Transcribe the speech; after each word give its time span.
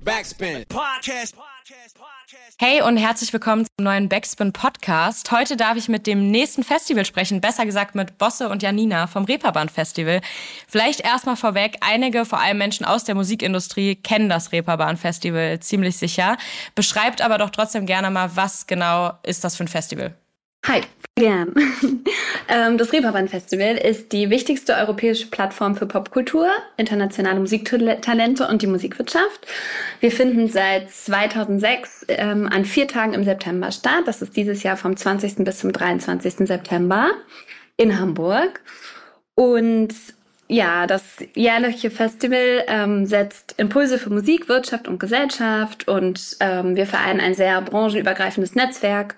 Backspin. 0.00 0.64
Podcast. 0.68 1.36
Hey 2.58 2.80
und 2.80 2.96
herzlich 2.96 3.30
willkommen 3.32 3.66
zum 3.66 3.84
neuen 3.84 4.08
Backspin 4.08 4.52
Podcast. 4.52 5.30
Heute 5.30 5.56
darf 5.56 5.76
ich 5.76 5.88
mit 5.88 6.06
dem 6.06 6.30
nächsten 6.30 6.64
Festival 6.64 7.04
sprechen, 7.04 7.42
besser 7.42 7.66
gesagt 7.66 7.94
mit 7.94 8.16
Bosse 8.16 8.48
und 8.48 8.62
Janina 8.62 9.06
vom 9.06 9.24
Reeperbahn 9.24 9.68
Festival. 9.68 10.22
Vielleicht 10.66 11.00
erstmal 11.00 11.36
vorweg, 11.36 11.76
einige, 11.82 12.24
vor 12.24 12.40
allem 12.40 12.58
Menschen 12.58 12.86
aus 12.86 13.04
der 13.04 13.14
Musikindustrie, 13.14 13.96
kennen 13.96 14.30
das 14.30 14.50
Reeperbahn 14.52 14.96
Festival 14.96 15.60
ziemlich 15.60 15.98
sicher. 15.98 16.38
Beschreibt 16.74 17.20
aber 17.20 17.36
doch 17.36 17.50
trotzdem 17.50 17.84
gerne 17.84 18.10
mal, 18.10 18.34
was 18.34 18.66
genau 18.66 19.12
ist 19.22 19.44
das 19.44 19.56
für 19.56 19.64
ein 19.64 19.68
Festival? 19.68 20.14
Hi, 20.66 20.80
gern. 21.16 21.54
Ähm, 22.48 22.76
das 22.76 22.92
Reeperbahn 22.92 23.28
Festival 23.28 23.76
ist 23.76 24.12
die 24.12 24.28
wichtigste 24.28 24.74
europäische 24.74 25.28
Plattform 25.28 25.74
für 25.74 25.86
Popkultur, 25.86 26.48
internationale 26.76 27.40
Musiktalente 27.40 28.46
und 28.46 28.60
die 28.60 28.66
Musikwirtschaft. 28.66 29.46
Wir 30.00 30.10
finden 30.10 30.48
seit 30.48 30.90
2006 30.90 32.06
ähm, 32.08 32.48
an 32.48 32.66
vier 32.66 32.88
Tagen 32.88 33.14
im 33.14 33.24
September 33.24 33.70
statt. 33.70 34.02
Das 34.04 34.20
ist 34.20 34.36
dieses 34.36 34.64
Jahr 34.64 34.76
vom 34.76 34.96
20. 34.96 35.36
bis 35.44 35.60
zum 35.60 35.72
23. 35.72 36.46
September 36.46 37.12
in 37.78 37.98
Hamburg. 37.98 38.60
Und 39.34 39.94
ja, 40.48 40.86
das 40.86 41.02
jährliche 41.34 41.90
Festival 41.90 42.64
ähm, 42.66 43.06
setzt 43.06 43.54
Impulse 43.56 43.98
für 43.98 44.10
Musik, 44.10 44.48
Wirtschaft 44.48 44.88
und 44.88 44.98
Gesellschaft 44.98 45.88
und 45.88 46.36
ähm, 46.40 46.76
wir 46.76 46.86
vereinen 46.86 47.20
ein 47.20 47.34
sehr 47.34 47.62
branchenübergreifendes 47.62 48.54
Netzwerk, 48.56 49.14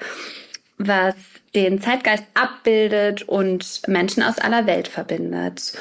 was 0.87 1.15
den 1.55 1.81
Zeitgeist 1.81 2.25
abbildet 2.35 3.23
und 3.23 3.83
Menschen 3.87 4.23
aus 4.23 4.39
aller 4.39 4.67
Welt 4.67 4.89
verbindet. 4.89 5.75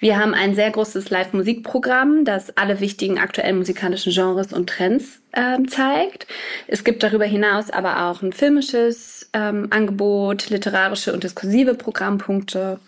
Wir 0.00 0.16
haben 0.16 0.32
ein 0.32 0.54
sehr 0.54 0.70
großes 0.70 1.10
Live-Musikprogramm, 1.10 2.24
das 2.24 2.56
alle 2.56 2.78
wichtigen 2.78 3.18
aktuellen 3.18 3.58
musikalischen 3.58 4.12
Genres 4.12 4.52
und 4.52 4.68
Trends 4.68 5.20
äh, 5.32 5.60
zeigt. 5.64 6.28
Es 6.68 6.84
gibt 6.84 7.02
darüber 7.02 7.24
hinaus 7.24 7.70
aber 7.70 8.04
auch 8.04 8.22
ein 8.22 8.32
filmisches 8.32 9.28
ähm, 9.32 9.66
Angebot, 9.70 10.50
literarische 10.50 11.12
und 11.12 11.24
diskursive 11.24 11.74
Programmpunkte. 11.74 12.78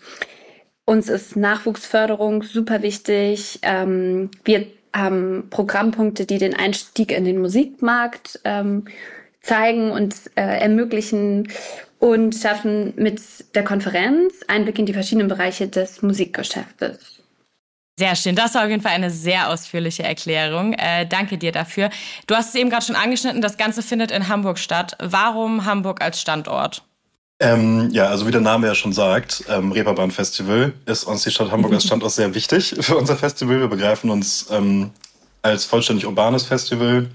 Uns 0.85 1.09
ist 1.09 1.35
Nachwuchsförderung 1.35 2.43
super 2.43 2.81
wichtig. 2.81 3.59
Ähm, 3.61 4.31
wir 4.45 4.67
haben 4.95 5.47
Programmpunkte, 5.49 6.25
die 6.25 6.37
den 6.37 6.55
Einstieg 6.55 7.11
in 7.11 7.25
den 7.25 7.39
Musikmarkt 7.39 8.39
ähm, 8.45 8.85
zeigen 9.41 9.91
und 9.91 10.15
äh, 10.35 10.59
ermöglichen 10.59 11.47
und 11.99 12.35
schaffen 12.35 12.93
mit 12.95 13.21
der 13.55 13.63
Konferenz 13.63 14.33
Einblick 14.47 14.79
in 14.79 14.85
die 14.85 14.93
verschiedenen 14.93 15.27
Bereiche 15.27 15.67
des 15.67 16.01
Musikgeschäftes. 16.01 17.21
Sehr 17.97 18.15
schön. 18.15 18.35
Das 18.35 18.55
war 18.55 18.63
auf 18.63 18.69
jeden 18.69 18.81
Fall 18.81 18.93
eine 18.93 19.11
sehr 19.11 19.49
ausführliche 19.49 20.03
Erklärung. 20.03 20.73
Äh, 20.73 21.05
danke 21.05 21.37
dir 21.37 21.51
dafür. 21.51 21.89
Du 22.25 22.35
hast 22.35 22.49
es 22.49 22.55
eben 22.55 22.69
gerade 22.69 22.85
schon 22.85 22.95
angeschnitten, 22.95 23.41
das 23.41 23.57
Ganze 23.57 23.83
findet 23.83 24.09
in 24.09 24.27
Hamburg 24.27 24.57
statt. 24.57 24.95
Warum 24.99 25.65
Hamburg 25.65 26.01
als 26.01 26.19
Standort? 26.19 26.83
Ähm, 27.39 27.89
ja, 27.91 28.05
also 28.05 28.27
wie 28.27 28.31
der 28.31 28.41
Name 28.41 28.67
ja 28.67 28.75
schon 28.75 28.93
sagt, 28.93 29.43
ähm, 29.49 29.71
Reeperbahn 29.71 30.11
Festival 30.11 30.73
ist 30.85 31.03
uns 31.03 31.23
die 31.23 31.31
Stadt 31.31 31.51
Hamburg 31.51 31.73
als 31.73 31.83
Standort 31.85 32.11
sehr 32.11 32.33
wichtig 32.33 32.75
für 32.79 32.97
unser 32.97 33.17
Festival. 33.17 33.59
Wir 33.59 33.67
begreifen 33.67 34.09
uns 34.09 34.47
ähm, 34.51 34.91
als 35.41 35.65
vollständig 35.65 36.05
urbanes 36.05 36.43
Festival. 36.43 37.07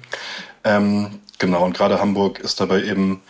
Ähm, 0.64 1.20
Genau, 1.38 1.64
und 1.64 1.76
gerade 1.76 2.00
Hamburg 2.00 2.38
ist 2.38 2.60
dabei 2.60 2.82
eben 2.82 3.20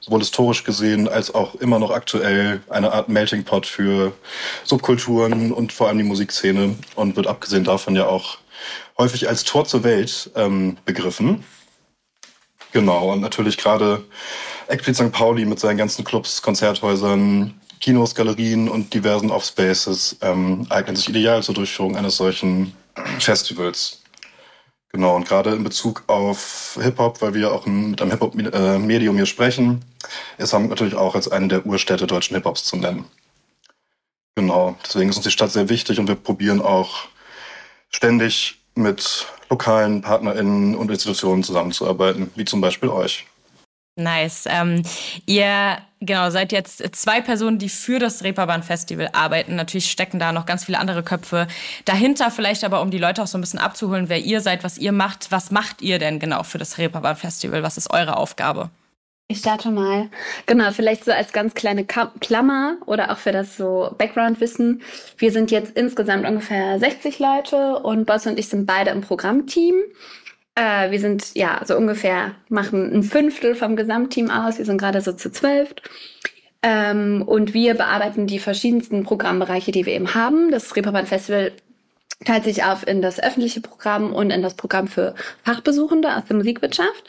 sowohl 0.00 0.20
historisch 0.20 0.62
gesehen 0.62 1.08
als 1.08 1.34
auch 1.34 1.56
immer 1.56 1.80
noch 1.80 1.90
aktuell 1.90 2.62
eine 2.68 2.92
Art 2.92 3.08
Melting 3.08 3.42
Pot 3.44 3.66
für 3.66 4.12
Subkulturen 4.62 5.50
und 5.50 5.72
vor 5.72 5.88
allem 5.88 5.98
die 5.98 6.04
Musikszene 6.04 6.76
und 6.94 7.16
wird 7.16 7.26
abgesehen 7.26 7.64
davon 7.64 7.96
ja 7.96 8.06
auch 8.06 8.38
häufig 8.98 9.28
als 9.28 9.42
Tor 9.42 9.64
zur 9.64 9.82
Welt 9.82 10.30
ähm, 10.36 10.76
begriffen. 10.84 11.44
Genau, 12.72 13.12
und 13.12 13.20
natürlich 13.20 13.56
gerade 13.56 14.04
explizit 14.68 15.08
St. 15.08 15.12
Pauli 15.12 15.44
mit 15.44 15.58
seinen 15.58 15.76
ganzen 15.76 16.04
Clubs, 16.04 16.42
Konzerthäusern, 16.42 17.60
Kinos, 17.80 18.14
Galerien 18.14 18.68
und 18.68 18.94
diversen 18.94 19.30
Offspaces 19.30 20.16
ähm, 20.22 20.66
eignen 20.70 20.94
sich 20.94 21.08
ideal 21.08 21.42
zur 21.42 21.54
Durchführung 21.54 21.96
eines 21.96 22.16
solchen 22.16 22.74
Festivals. 23.18 24.02
Genau, 24.92 25.16
und 25.16 25.28
gerade 25.28 25.52
in 25.52 25.64
Bezug 25.64 26.04
auf 26.06 26.78
Hip-Hop, 26.80 27.20
weil 27.20 27.34
wir 27.34 27.52
auch 27.52 27.66
mit 27.66 28.00
einem 28.00 28.10
Hip-Hop-Medium 28.12 29.16
hier 29.16 29.26
sprechen, 29.26 29.84
ist 30.38 30.52
Hamburg 30.52 30.70
natürlich 30.70 30.94
auch 30.94 31.14
als 31.14 31.28
eine 31.30 31.48
der 31.48 31.66
Urstädte 31.66 32.06
deutschen 32.06 32.34
Hip-Hops 32.36 32.64
zu 32.64 32.76
nennen. 32.76 33.04
Genau, 34.36 34.76
deswegen 34.84 35.10
ist 35.10 35.16
uns 35.16 35.24
die 35.24 35.30
Stadt 35.30 35.50
sehr 35.50 35.68
wichtig 35.68 35.98
und 35.98 36.08
wir 36.08 36.14
probieren 36.14 36.60
auch 36.62 37.08
ständig 37.90 38.58
mit 38.74 39.26
lokalen 39.48 40.02
PartnerInnen 40.02 40.74
und 40.74 40.90
Institutionen 40.90 41.42
zusammenzuarbeiten, 41.42 42.30
wie 42.34 42.44
zum 42.44 42.60
Beispiel 42.60 42.88
euch. 42.90 43.26
Nice. 43.96 44.44
Ähm, 44.46 44.82
ihr 45.24 45.78
genau 46.00 46.28
seid 46.28 46.52
jetzt 46.52 46.94
zwei 46.94 47.22
Personen, 47.22 47.58
die 47.58 47.70
für 47.70 47.98
das 47.98 48.22
Reeperbahn 48.22 48.62
Festival 48.62 49.08
arbeiten. 49.12 49.56
Natürlich 49.56 49.90
stecken 49.90 50.18
da 50.18 50.32
noch 50.32 50.44
ganz 50.44 50.64
viele 50.64 50.78
andere 50.78 51.02
Köpfe 51.02 51.46
dahinter. 51.86 52.30
Vielleicht 52.30 52.62
aber, 52.64 52.82
um 52.82 52.90
die 52.90 52.98
Leute 52.98 53.22
auch 53.22 53.26
so 53.26 53.38
ein 53.38 53.40
bisschen 53.40 53.58
abzuholen, 53.58 54.10
wer 54.10 54.18
ihr 54.18 54.42
seid, 54.42 54.64
was 54.64 54.76
ihr 54.76 54.92
macht. 54.92 55.32
Was 55.32 55.50
macht 55.50 55.80
ihr 55.80 55.98
denn 55.98 56.18
genau 56.18 56.42
für 56.42 56.58
das 56.58 56.76
Reeperbahn 56.76 57.16
Festival? 57.16 57.62
Was 57.62 57.78
ist 57.78 57.90
eure 57.90 58.18
Aufgabe? 58.18 58.68
Ich 59.28 59.38
starte 59.38 59.70
mal. 59.70 60.08
Genau, 60.44 60.70
vielleicht 60.70 61.04
so 61.04 61.10
als 61.10 61.32
ganz 61.32 61.54
kleine 61.54 61.84
Klammer 61.84 62.76
oder 62.86 63.10
auch 63.10 63.18
für 63.18 63.32
das 63.32 63.56
so 63.56 63.92
Background-Wissen. 63.98 64.82
Wir 65.16 65.32
sind 65.32 65.50
jetzt 65.50 65.76
insgesamt 65.76 66.28
ungefähr 66.28 66.78
60 66.78 67.18
Leute 67.18 67.78
und 67.78 68.04
Boss 68.04 68.26
und 68.26 68.38
ich 68.38 68.48
sind 68.48 68.66
beide 68.66 68.90
im 68.90 69.00
Programmteam. 69.00 69.74
Äh, 70.56 70.90
wir 70.90 70.98
sind 70.98 71.34
ja 71.34 71.60
so 71.64 71.76
ungefähr, 71.76 72.34
machen 72.48 72.92
ein 72.92 73.02
Fünftel 73.02 73.54
vom 73.54 73.76
Gesamtteam 73.76 74.30
aus. 74.30 74.58
Wir 74.58 74.64
sind 74.64 74.78
gerade 74.78 75.00
so 75.00 75.12
zu 75.12 75.30
zwölf. 75.30 75.74
Ähm, 76.62 77.22
und 77.22 77.54
wir 77.54 77.74
bearbeiten 77.74 78.26
die 78.26 78.38
verschiedensten 78.38 79.04
Programmbereiche, 79.04 79.70
die 79.70 79.86
wir 79.86 79.92
eben 79.92 80.14
haben. 80.14 80.50
Das 80.50 80.74
Reeperbahn 80.74 81.06
Festival 81.06 81.52
teilt 82.24 82.44
sich 82.44 82.64
auf 82.64 82.86
in 82.86 83.02
das 83.02 83.22
öffentliche 83.22 83.60
Programm 83.60 84.14
und 84.14 84.30
in 84.30 84.42
das 84.42 84.54
Programm 84.54 84.88
für 84.88 85.14
Fachbesuchende 85.44 86.16
aus 86.16 86.24
der 86.24 86.36
Musikwirtschaft. 86.36 87.04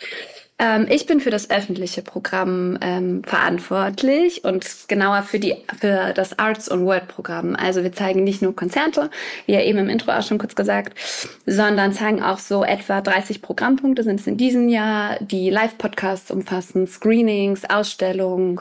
Ähm, 0.60 0.88
ich 0.90 1.06
bin 1.06 1.20
für 1.20 1.30
das 1.30 1.52
öffentliche 1.52 2.02
Programm 2.02 2.80
ähm, 2.82 3.24
verantwortlich 3.24 4.44
und 4.44 4.66
genauer 4.88 5.22
für 5.22 5.38
die 5.38 5.56
für 5.80 6.14
das 6.14 6.40
Arts 6.40 6.72
on 6.72 6.84
Word 6.84 7.08
Programm. 7.08 7.56
Also 7.56 7.84
wir 7.84 7.92
zeigen 7.92 8.24
nicht 8.24 8.42
nur 8.42 8.56
Konzerte, 8.56 9.12
wie 9.46 9.54
ja 9.54 9.62
eben 9.62 9.78
im 9.78 9.90
Intro 9.90 10.12
auch 10.12 10.24
schon 10.24 10.40
kurz 10.40 10.56
gesagt, 10.56 10.98
sondern 11.46 11.94
zeigen 11.94 12.24
auch 12.24 12.40
so 12.40 12.64
etwa 12.64 13.02
30 13.02 13.44
Programmpunkte 13.44 14.02
sind 14.02 14.20
es 14.20 14.26
in 14.26 14.38
diesem 14.38 14.68
Jahr, 14.68 15.18
die 15.20 15.52
Live-Podcasts 15.52 16.32
umfassen, 16.32 16.88
Screenings, 16.88 17.70
Ausstellungen, 17.70 18.60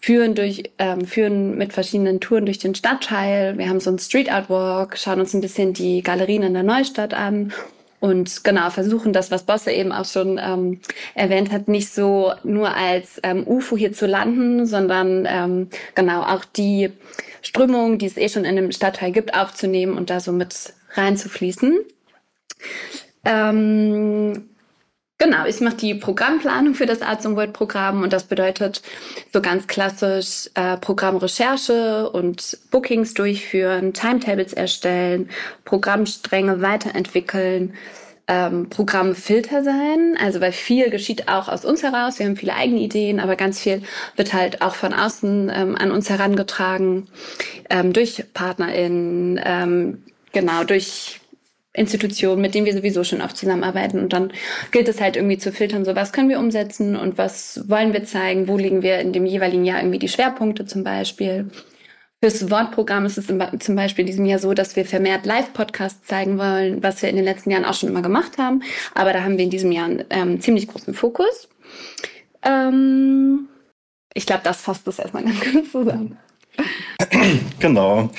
führen 0.00 0.36
durch 0.36 0.70
ähm, 0.78 1.04
führen 1.06 1.58
mit 1.58 1.72
verschiedenen 1.72 2.20
Touren 2.20 2.46
durch 2.46 2.58
den 2.58 2.76
Stadtteil. 2.76 3.58
Wir 3.58 3.68
haben 3.68 3.80
so 3.80 3.90
ein 3.90 3.98
Street 3.98 4.30
Art 4.30 4.48
Walk, 4.48 4.96
schauen 4.96 5.18
uns 5.18 5.34
ein 5.34 5.40
bisschen 5.40 5.72
die 5.72 6.02
Galerien 6.02 6.44
in 6.44 6.54
der 6.54 6.62
Neustadt 6.62 7.14
an 7.14 7.52
und 8.02 8.42
genau, 8.42 8.68
versuchen 8.70 9.12
das, 9.12 9.30
was 9.30 9.44
Bosse 9.44 9.70
eben 9.70 9.92
auch 9.92 10.06
schon 10.06 10.40
ähm, 10.42 10.80
erwähnt 11.14 11.52
hat, 11.52 11.68
nicht 11.68 11.88
so 11.88 12.32
nur 12.42 12.74
als 12.74 13.20
ähm, 13.22 13.46
UFO 13.46 13.76
hier 13.76 13.92
zu 13.92 14.06
landen, 14.06 14.66
sondern 14.66 15.24
ähm, 15.30 15.68
genau 15.94 16.22
auch 16.22 16.44
die 16.44 16.90
Strömung, 17.42 17.98
die 17.98 18.06
es 18.06 18.16
eh 18.16 18.28
schon 18.28 18.44
in 18.44 18.56
dem 18.56 18.72
Stadtteil 18.72 19.12
gibt, 19.12 19.34
aufzunehmen 19.34 19.96
und 19.96 20.10
da 20.10 20.18
so 20.18 20.32
mit 20.32 20.74
reinzufließen. 20.94 21.78
Ähm, 23.24 24.48
Genau, 25.22 25.46
ich 25.46 25.60
mache 25.60 25.76
die 25.76 25.94
Programmplanung 25.94 26.74
für 26.74 26.84
das 26.84 27.00
Arts 27.00 27.24
and 27.24 27.36
World 27.36 27.52
Programm 27.52 28.02
und 28.02 28.12
das 28.12 28.24
bedeutet 28.24 28.82
so 29.32 29.40
ganz 29.40 29.68
klassisch 29.68 30.50
äh, 30.54 30.76
Programmrecherche 30.78 32.10
und 32.10 32.58
Bookings 32.72 33.14
durchführen, 33.14 33.92
Timetables 33.92 34.52
erstellen, 34.52 35.30
Programmstränge 35.64 36.60
weiterentwickeln, 36.60 37.74
ähm, 38.26 38.68
Programmfilter 38.68 39.62
sein. 39.62 40.18
Also 40.20 40.40
weil 40.40 40.50
viel 40.50 40.90
geschieht 40.90 41.28
auch 41.28 41.46
aus 41.46 41.64
uns 41.64 41.84
heraus. 41.84 42.18
Wir 42.18 42.26
haben 42.26 42.36
viele 42.36 42.56
eigene 42.56 42.80
Ideen, 42.80 43.20
aber 43.20 43.36
ganz 43.36 43.60
viel 43.60 43.82
wird 44.16 44.32
halt 44.32 44.60
auch 44.60 44.74
von 44.74 44.92
außen 44.92 45.52
ähm, 45.54 45.76
an 45.76 45.92
uns 45.92 46.10
herangetragen 46.10 47.06
ähm, 47.70 47.92
durch 47.92 48.24
PartnerInnen, 48.34 49.40
ähm, 49.44 50.02
genau 50.32 50.64
durch 50.64 51.21
Institutionen, 51.74 52.42
mit 52.42 52.54
denen 52.54 52.66
wir 52.66 52.74
sowieso 52.74 53.02
schon 53.02 53.22
oft 53.22 53.36
zusammenarbeiten. 53.36 53.98
Und 53.98 54.12
dann 54.12 54.32
gilt 54.72 54.88
es 54.88 55.00
halt 55.00 55.16
irgendwie 55.16 55.38
zu 55.38 55.52
filtern, 55.52 55.84
so 55.84 55.94
was 55.94 56.12
können 56.12 56.28
wir 56.28 56.38
umsetzen 56.38 56.96
und 56.96 57.16
was 57.16 57.64
wollen 57.68 57.92
wir 57.92 58.04
zeigen, 58.04 58.46
wo 58.46 58.58
liegen 58.58 58.82
wir 58.82 58.98
in 58.98 59.12
dem 59.12 59.24
jeweiligen 59.24 59.64
Jahr 59.64 59.80
irgendwie 59.80 59.98
die 59.98 60.08
Schwerpunkte 60.08 60.66
zum 60.66 60.84
Beispiel. 60.84 61.50
Fürs 62.22 62.50
Wortprogramm 62.50 63.04
ist 63.04 63.18
es 63.18 63.26
zum 63.26 63.74
Beispiel 63.74 64.02
in 64.02 64.06
diesem 64.06 64.26
Jahr 64.26 64.38
so, 64.38 64.54
dass 64.54 64.76
wir 64.76 64.84
vermehrt 64.84 65.26
Live-Podcasts 65.26 66.06
zeigen 66.06 66.38
wollen, 66.38 66.80
was 66.82 67.02
wir 67.02 67.08
in 67.08 67.16
den 67.16 67.24
letzten 67.24 67.50
Jahren 67.50 67.64
auch 67.64 67.74
schon 67.74 67.88
immer 67.88 68.02
gemacht 68.02 68.38
haben. 68.38 68.62
Aber 68.94 69.12
da 69.12 69.24
haben 69.24 69.38
wir 69.38 69.44
in 69.44 69.50
diesem 69.50 69.72
Jahr 69.72 69.86
einen 69.86 70.04
ähm, 70.10 70.40
ziemlich 70.40 70.68
großen 70.68 70.94
Fokus. 70.94 71.48
Ähm, 72.44 73.48
ich 74.14 74.26
glaube, 74.26 74.42
das 74.44 74.60
fasst 74.60 74.86
das 74.86 74.98
erstmal 74.98 75.24
ganz 75.24 75.40
gut 75.40 75.70
zusammen. 75.70 76.18
Genau. 77.58 78.10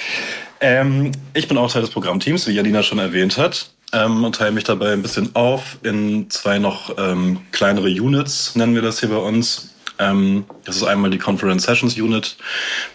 Ähm, 0.63 1.11
ich 1.33 1.49
bin 1.49 1.57
auch 1.57 1.69
Teil 1.69 1.81
des 1.81 1.91
Programmteams, 1.91 2.47
wie 2.47 2.53
Janina 2.53 2.83
schon 2.83 2.97
erwähnt 2.97 3.37
hat. 3.37 3.69
ähm, 3.91 4.23
und 4.23 4.35
teile 4.35 4.53
mich 4.53 4.63
dabei 4.63 4.93
ein 4.93 5.01
bisschen 5.01 5.35
auf 5.35 5.77
in 5.83 6.29
zwei 6.29 6.57
noch 6.57 6.97
ähm, 6.97 7.41
kleinere 7.51 7.89
Units, 7.89 8.55
nennen 8.55 8.73
wir 8.73 8.81
das 8.81 9.01
hier 9.01 9.09
bei 9.09 9.17
uns. 9.17 9.75
Ähm, 9.99 10.45
das 10.63 10.77
ist 10.77 10.83
einmal 10.83 11.11
die 11.11 11.17
Conference 11.17 11.63
Sessions 11.63 11.97
Unit. 11.99 12.37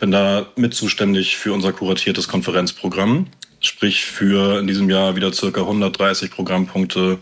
Bin 0.00 0.10
da 0.10 0.46
mit 0.56 0.72
zuständig 0.72 1.36
für 1.36 1.52
unser 1.52 1.74
kuratiertes 1.74 2.26
Konferenzprogramm. 2.26 3.26
Sprich 3.60 4.04
für 4.06 4.60
in 4.60 4.66
diesem 4.66 4.88
Jahr 4.88 5.14
wieder 5.14 5.32
circa 5.32 5.60
130 5.60 6.30
Programmpunkte, 6.30 7.18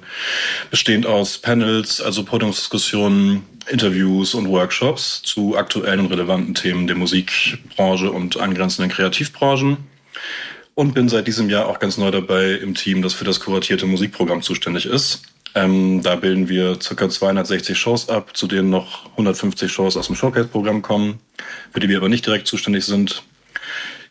bestehend 0.71 1.07
aus 1.07 1.39
Panels, 1.39 2.01
also 2.01 2.23
Podiumsdiskussionen, 2.23 3.43
Interviews 3.69 4.35
und 4.35 4.49
Workshops 4.49 5.23
zu 5.23 5.57
aktuellen 5.57 6.01
und 6.01 6.13
relevanten 6.13 6.55
Themen 6.55 6.87
der 6.87 6.95
Musikbranche 6.95 8.13
und 8.13 8.39
angrenzenden 8.39 8.93
Kreativbranchen. 8.93 9.79
Und 10.75 10.93
bin 10.93 11.09
seit 11.09 11.27
diesem 11.27 11.49
Jahr 11.49 11.67
auch 11.67 11.79
ganz 11.79 11.97
neu 11.97 12.11
dabei 12.11 12.53
im 12.53 12.75
Team, 12.75 13.01
das 13.01 13.15
für 13.15 13.25
das 13.25 13.41
kuratierte 13.41 13.87
Musikprogramm 13.87 14.43
zuständig 14.43 14.87
ist. 14.87 15.23
Ähm, 15.55 16.03
da 16.03 16.17
bilden 16.17 16.51
wir 16.51 16.79
ca. 16.79 17.09
260 17.09 17.79
Shows 17.79 18.11
ab, 18.11 18.37
zu 18.37 18.47
denen 18.47 18.69
noch 18.69 19.07
150 19.13 19.73
Shows 19.73 19.97
aus 19.97 20.09
dem 20.09 20.17
Showcase-Programm 20.17 20.83
kommen, 20.83 21.19
für 21.73 21.81
die 21.81 21.89
wir 21.89 21.97
aber 21.97 22.11
nicht 22.11 22.27
direkt 22.27 22.47
zuständig 22.47 22.85
sind. 22.85 23.23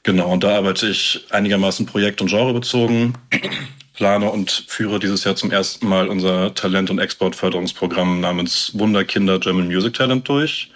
Genau, 0.02 0.32
und 0.32 0.44
da 0.44 0.56
arbeite 0.56 0.88
ich 0.88 1.26
einigermaßen 1.30 1.86
projekt- 1.86 2.22
und 2.22 2.30
genrebezogen, 2.30 3.16
plane 3.94 4.30
und 4.30 4.66
führe 4.68 5.00
dieses 5.00 5.24
Jahr 5.24 5.36
zum 5.36 5.52
ersten 5.52 5.88
Mal 5.88 6.08
unser 6.08 6.56
Talent- 6.56 6.90
und 6.90 6.98
Exportförderungsprogramm 6.98 8.22
namens 8.22 8.72
Wunderkinder 8.74 9.40
German 9.40 9.68
Music 9.68 9.94
Talent 9.94 10.28
durch, 10.28 10.72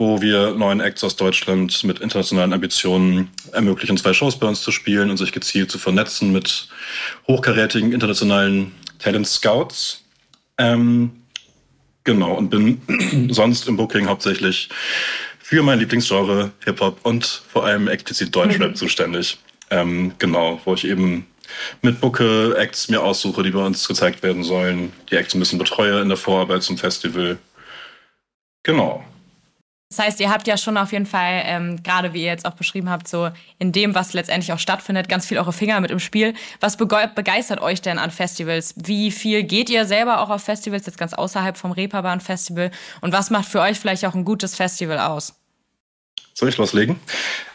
wo 0.00 0.22
wir 0.22 0.52
neuen 0.52 0.80
Acts 0.80 1.04
aus 1.04 1.14
Deutschland 1.16 1.84
mit 1.84 1.98
internationalen 1.98 2.54
Ambitionen 2.54 3.28
ermöglichen, 3.52 3.98
zwei 3.98 4.14
Shows 4.14 4.38
bei 4.38 4.46
uns 4.46 4.62
zu 4.62 4.72
spielen 4.72 5.10
und 5.10 5.18
sich 5.18 5.30
gezielt 5.30 5.70
zu 5.70 5.78
vernetzen 5.78 6.32
mit 6.32 6.68
hochkarätigen 7.28 7.92
internationalen 7.92 8.72
Talent 8.98 9.26
Scouts. 9.26 10.02
Ähm, 10.56 11.10
genau, 12.02 12.32
und 12.32 12.48
bin 12.48 12.80
sonst 13.30 13.68
im 13.68 13.76
Booking 13.76 14.08
hauptsächlich 14.08 14.70
für 15.38 15.62
mein 15.62 15.78
Lieblingsgenre 15.78 16.50
Hip-Hop 16.64 17.00
und 17.02 17.26
vor 17.26 17.66
allem 17.66 17.86
explizit 17.86 18.34
Deutschrap 18.34 18.70
mhm. 18.70 18.76
zuständig. 18.76 19.36
Ähm, 19.68 20.12
genau, 20.18 20.62
wo 20.64 20.72
ich 20.72 20.86
eben 20.86 21.26
mit 21.82 22.00
Booke 22.00 22.56
Acts 22.56 22.88
mir 22.88 23.02
aussuche, 23.02 23.42
die 23.42 23.50
bei 23.50 23.66
uns 23.66 23.86
gezeigt 23.86 24.22
werden 24.22 24.44
sollen, 24.44 24.94
die 25.10 25.16
Acts 25.16 25.34
ein 25.34 25.40
bisschen 25.40 25.58
betreue 25.58 26.00
in 26.00 26.08
der 26.08 26.16
Vorarbeit 26.16 26.62
zum 26.62 26.78
Festival. 26.78 27.36
Genau. 28.62 29.04
Das 29.90 29.98
heißt, 29.98 30.20
ihr 30.20 30.30
habt 30.30 30.46
ja 30.46 30.56
schon 30.56 30.76
auf 30.76 30.92
jeden 30.92 31.04
Fall, 31.04 31.42
ähm, 31.46 31.82
gerade 31.82 32.12
wie 32.12 32.20
ihr 32.20 32.28
jetzt 32.28 32.46
auch 32.46 32.52
beschrieben 32.52 32.88
habt, 32.88 33.08
so 33.08 33.30
in 33.58 33.72
dem, 33.72 33.92
was 33.92 34.12
letztendlich 34.12 34.52
auch 34.52 34.58
stattfindet, 34.60 35.08
ganz 35.08 35.26
viel 35.26 35.36
eure 35.36 35.52
Finger 35.52 35.80
mit 35.80 35.90
im 35.90 35.98
Spiel. 35.98 36.34
Was 36.60 36.76
begeistert 36.76 37.60
euch 37.60 37.82
denn 37.82 37.98
an 37.98 38.12
Festivals? 38.12 38.74
Wie 38.76 39.10
viel 39.10 39.42
geht 39.42 39.68
ihr 39.68 39.86
selber 39.86 40.20
auch 40.20 40.30
auf 40.30 40.44
Festivals, 40.44 40.86
jetzt 40.86 40.96
ganz 40.96 41.12
außerhalb 41.12 41.56
vom 41.56 41.72
Reeperbahn 41.72 42.20
Festival? 42.20 42.70
Und 43.00 43.12
was 43.12 43.30
macht 43.30 43.48
für 43.48 43.60
euch 43.60 43.80
vielleicht 43.80 44.04
auch 44.04 44.14
ein 44.14 44.24
gutes 44.24 44.54
Festival 44.54 45.00
aus? 45.00 45.34
Soll 46.34 46.50
ich 46.50 46.56
loslegen? 46.56 47.00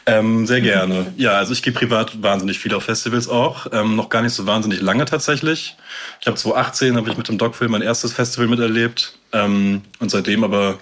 Ähm, 0.06 0.46
sehr 0.46 0.60
gerne. 0.60 1.14
Ja, 1.16 1.32
also 1.38 1.54
ich 1.54 1.64
gehe 1.64 1.72
privat 1.72 2.22
wahnsinnig 2.22 2.60
viel 2.60 2.74
auf 2.76 2.84
Festivals 2.84 3.30
auch. 3.30 3.68
Ähm, 3.72 3.96
noch 3.96 4.10
gar 4.10 4.22
nicht 4.22 4.34
so 4.34 4.46
wahnsinnig 4.46 4.82
lange 4.82 5.06
tatsächlich. 5.06 5.78
Ich 6.20 6.28
habe 6.28 6.36
2018 6.36 6.98
habe 6.98 7.10
ich 7.10 7.16
mit 7.16 7.30
dem 7.30 7.38
Dogfilm 7.38 7.72
mein 7.72 7.82
erstes 7.82 8.12
Festival 8.12 8.48
miterlebt 8.48 9.18
ähm, 9.32 9.84
und 10.00 10.12
seitdem 10.12 10.44
aber 10.44 10.80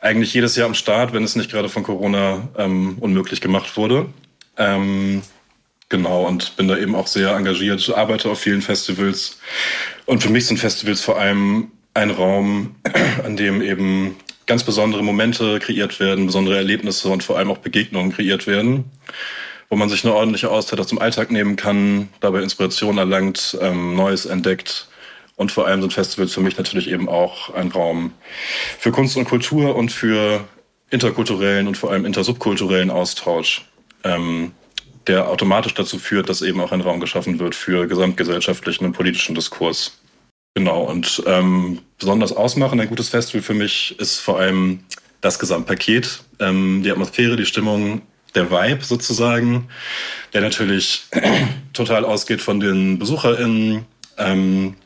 eigentlich 0.00 0.34
jedes 0.34 0.56
Jahr 0.56 0.66
am 0.66 0.74
Start, 0.74 1.12
wenn 1.12 1.24
es 1.24 1.36
nicht 1.36 1.50
gerade 1.50 1.68
von 1.68 1.82
Corona 1.82 2.48
ähm, 2.56 2.96
unmöglich 3.00 3.40
gemacht 3.40 3.76
wurde. 3.76 4.06
Ähm, 4.56 5.22
genau, 5.88 6.24
und 6.26 6.56
bin 6.56 6.68
da 6.68 6.76
eben 6.76 6.94
auch 6.94 7.06
sehr 7.06 7.34
engagiert, 7.34 7.88
arbeite 7.94 8.30
auf 8.30 8.40
vielen 8.40 8.62
Festivals. 8.62 9.38
Und 10.04 10.22
für 10.22 10.30
mich 10.30 10.46
sind 10.46 10.58
Festivals 10.58 11.00
vor 11.00 11.18
allem 11.18 11.70
ein 11.94 12.10
Raum, 12.10 12.76
an 13.24 13.36
dem 13.36 13.62
eben 13.62 14.16
ganz 14.46 14.62
besondere 14.62 15.02
Momente 15.02 15.58
kreiert 15.58 15.98
werden, 15.98 16.26
besondere 16.26 16.56
Erlebnisse 16.56 17.08
und 17.08 17.24
vor 17.24 17.36
allem 17.36 17.50
auch 17.50 17.58
Begegnungen 17.58 18.12
kreiert 18.12 18.46
werden, 18.46 18.84
wo 19.68 19.76
man 19.76 19.88
sich 19.88 20.04
eine 20.04 20.14
ordentliche 20.14 20.50
Auszeit 20.50 20.78
aus 20.78 20.86
dem 20.86 21.00
Alltag 21.00 21.30
nehmen 21.30 21.56
kann, 21.56 22.08
dabei 22.20 22.42
Inspiration 22.42 22.98
erlangt, 22.98 23.58
ähm, 23.60 23.96
Neues 23.96 24.26
entdeckt. 24.26 24.88
Und 25.36 25.52
vor 25.52 25.66
allem 25.66 25.82
sind 25.82 25.92
Festivals 25.92 26.32
für 26.32 26.40
mich 26.40 26.56
natürlich 26.56 26.90
eben 26.90 27.08
auch 27.08 27.54
ein 27.54 27.70
Raum 27.70 28.12
für 28.78 28.90
Kunst 28.90 29.16
und 29.16 29.26
Kultur 29.26 29.76
und 29.76 29.92
für 29.92 30.44
interkulturellen 30.90 31.68
und 31.68 31.76
vor 31.76 31.90
allem 31.90 32.06
intersubkulturellen 32.06 32.90
Austausch, 32.90 33.66
ähm, 34.04 34.52
der 35.06 35.28
automatisch 35.28 35.74
dazu 35.74 35.98
führt, 35.98 36.28
dass 36.28 36.42
eben 36.42 36.60
auch 36.60 36.72
ein 36.72 36.80
Raum 36.80 37.00
geschaffen 37.00 37.38
wird 37.38 37.54
für 37.54 37.86
gesamtgesellschaftlichen 37.86 38.86
und 38.86 38.92
politischen 38.92 39.34
Diskurs. 39.34 40.00
Genau, 40.54 40.84
und 40.84 41.22
ähm, 41.26 41.80
besonders 41.98 42.32
ausmachen 42.32 42.80
ein 42.80 42.88
gutes 42.88 43.10
Festival 43.10 43.42
für 43.42 43.54
mich 43.54 43.94
ist 43.98 44.20
vor 44.20 44.38
allem 44.38 44.80
das 45.20 45.38
Gesamtpaket, 45.38 46.20
ähm, 46.40 46.82
die 46.82 46.90
Atmosphäre, 46.90 47.36
die 47.36 47.44
Stimmung, 47.46 48.02
der 48.34 48.50
Vibe 48.50 48.84
sozusagen, 48.84 49.68
der 50.32 50.42
natürlich 50.42 51.04
total 51.72 52.04
ausgeht 52.04 52.40
von 52.40 52.60
den 52.60 52.98
BesucherInnen, 52.98 53.84
ähm, 54.18 54.76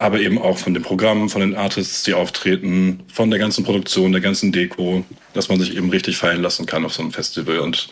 aber 0.00 0.18
eben 0.18 0.38
auch 0.38 0.58
von 0.58 0.74
dem 0.74 0.82
Programm, 0.82 1.28
von 1.28 1.42
den 1.42 1.54
Artists, 1.54 2.02
die 2.02 2.14
auftreten, 2.14 3.04
von 3.12 3.30
der 3.30 3.38
ganzen 3.38 3.64
Produktion, 3.64 4.12
der 4.12 4.20
ganzen 4.20 4.50
Deko, 4.50 5.04
dass 5.34 5.48
man 5.48 5.60
sich 5.60 5.76
eben 5.76 5.90
richtig 5.90 6.16
fallen 6.16 6.42
lassen 6.42 6.66
kann 6.66 6.84
auf 6.84 6.94
so 6.94 7.02
einem 7.02 7.12
Festival. 7.12 7.60
Und 7.60 7.88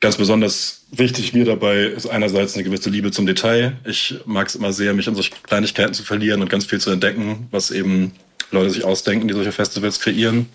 Ganz 0.00 0.16
besonders 0.16 0.84
wichtig 0.90 1.32
mir 1.32 1.46
dabei 1.46 1.84
ist 1.84 2.06
einerseits 2.06 2.54
eine 2.54 2.64
gewisse 2.64 2.90
Liebe 2.90 3.12
zum 3.12 3.24
Detail. 3.24 3.78
Ich 3.86 4.14
mag 4.26 4.46
es 4.46 4.54
immer 4.54 4.72
sehr, 4.72 4.92
mich 4.92 5.06
in 5.06 5.14
solche 5.14 5.32
Kleinigkeiten 5.42 5.94
zu 5.94 6.02
verlieren 6.02 6.42
und 6.42 6.50
ganz 6.50 6.66
viel 6.66 6.80
zu 6.80 6.90
entdecken, 6.90 7.48
was 7.50 7.70
eben 7.70 8.12
Leute 8.50 8.70
sich 8.70 8.84
ausdenken, 8.84 9.26
die 9.26 9.32
solche 9.32 9.52
Festivals 9.52 9.98
kreieren. 9.98 10.50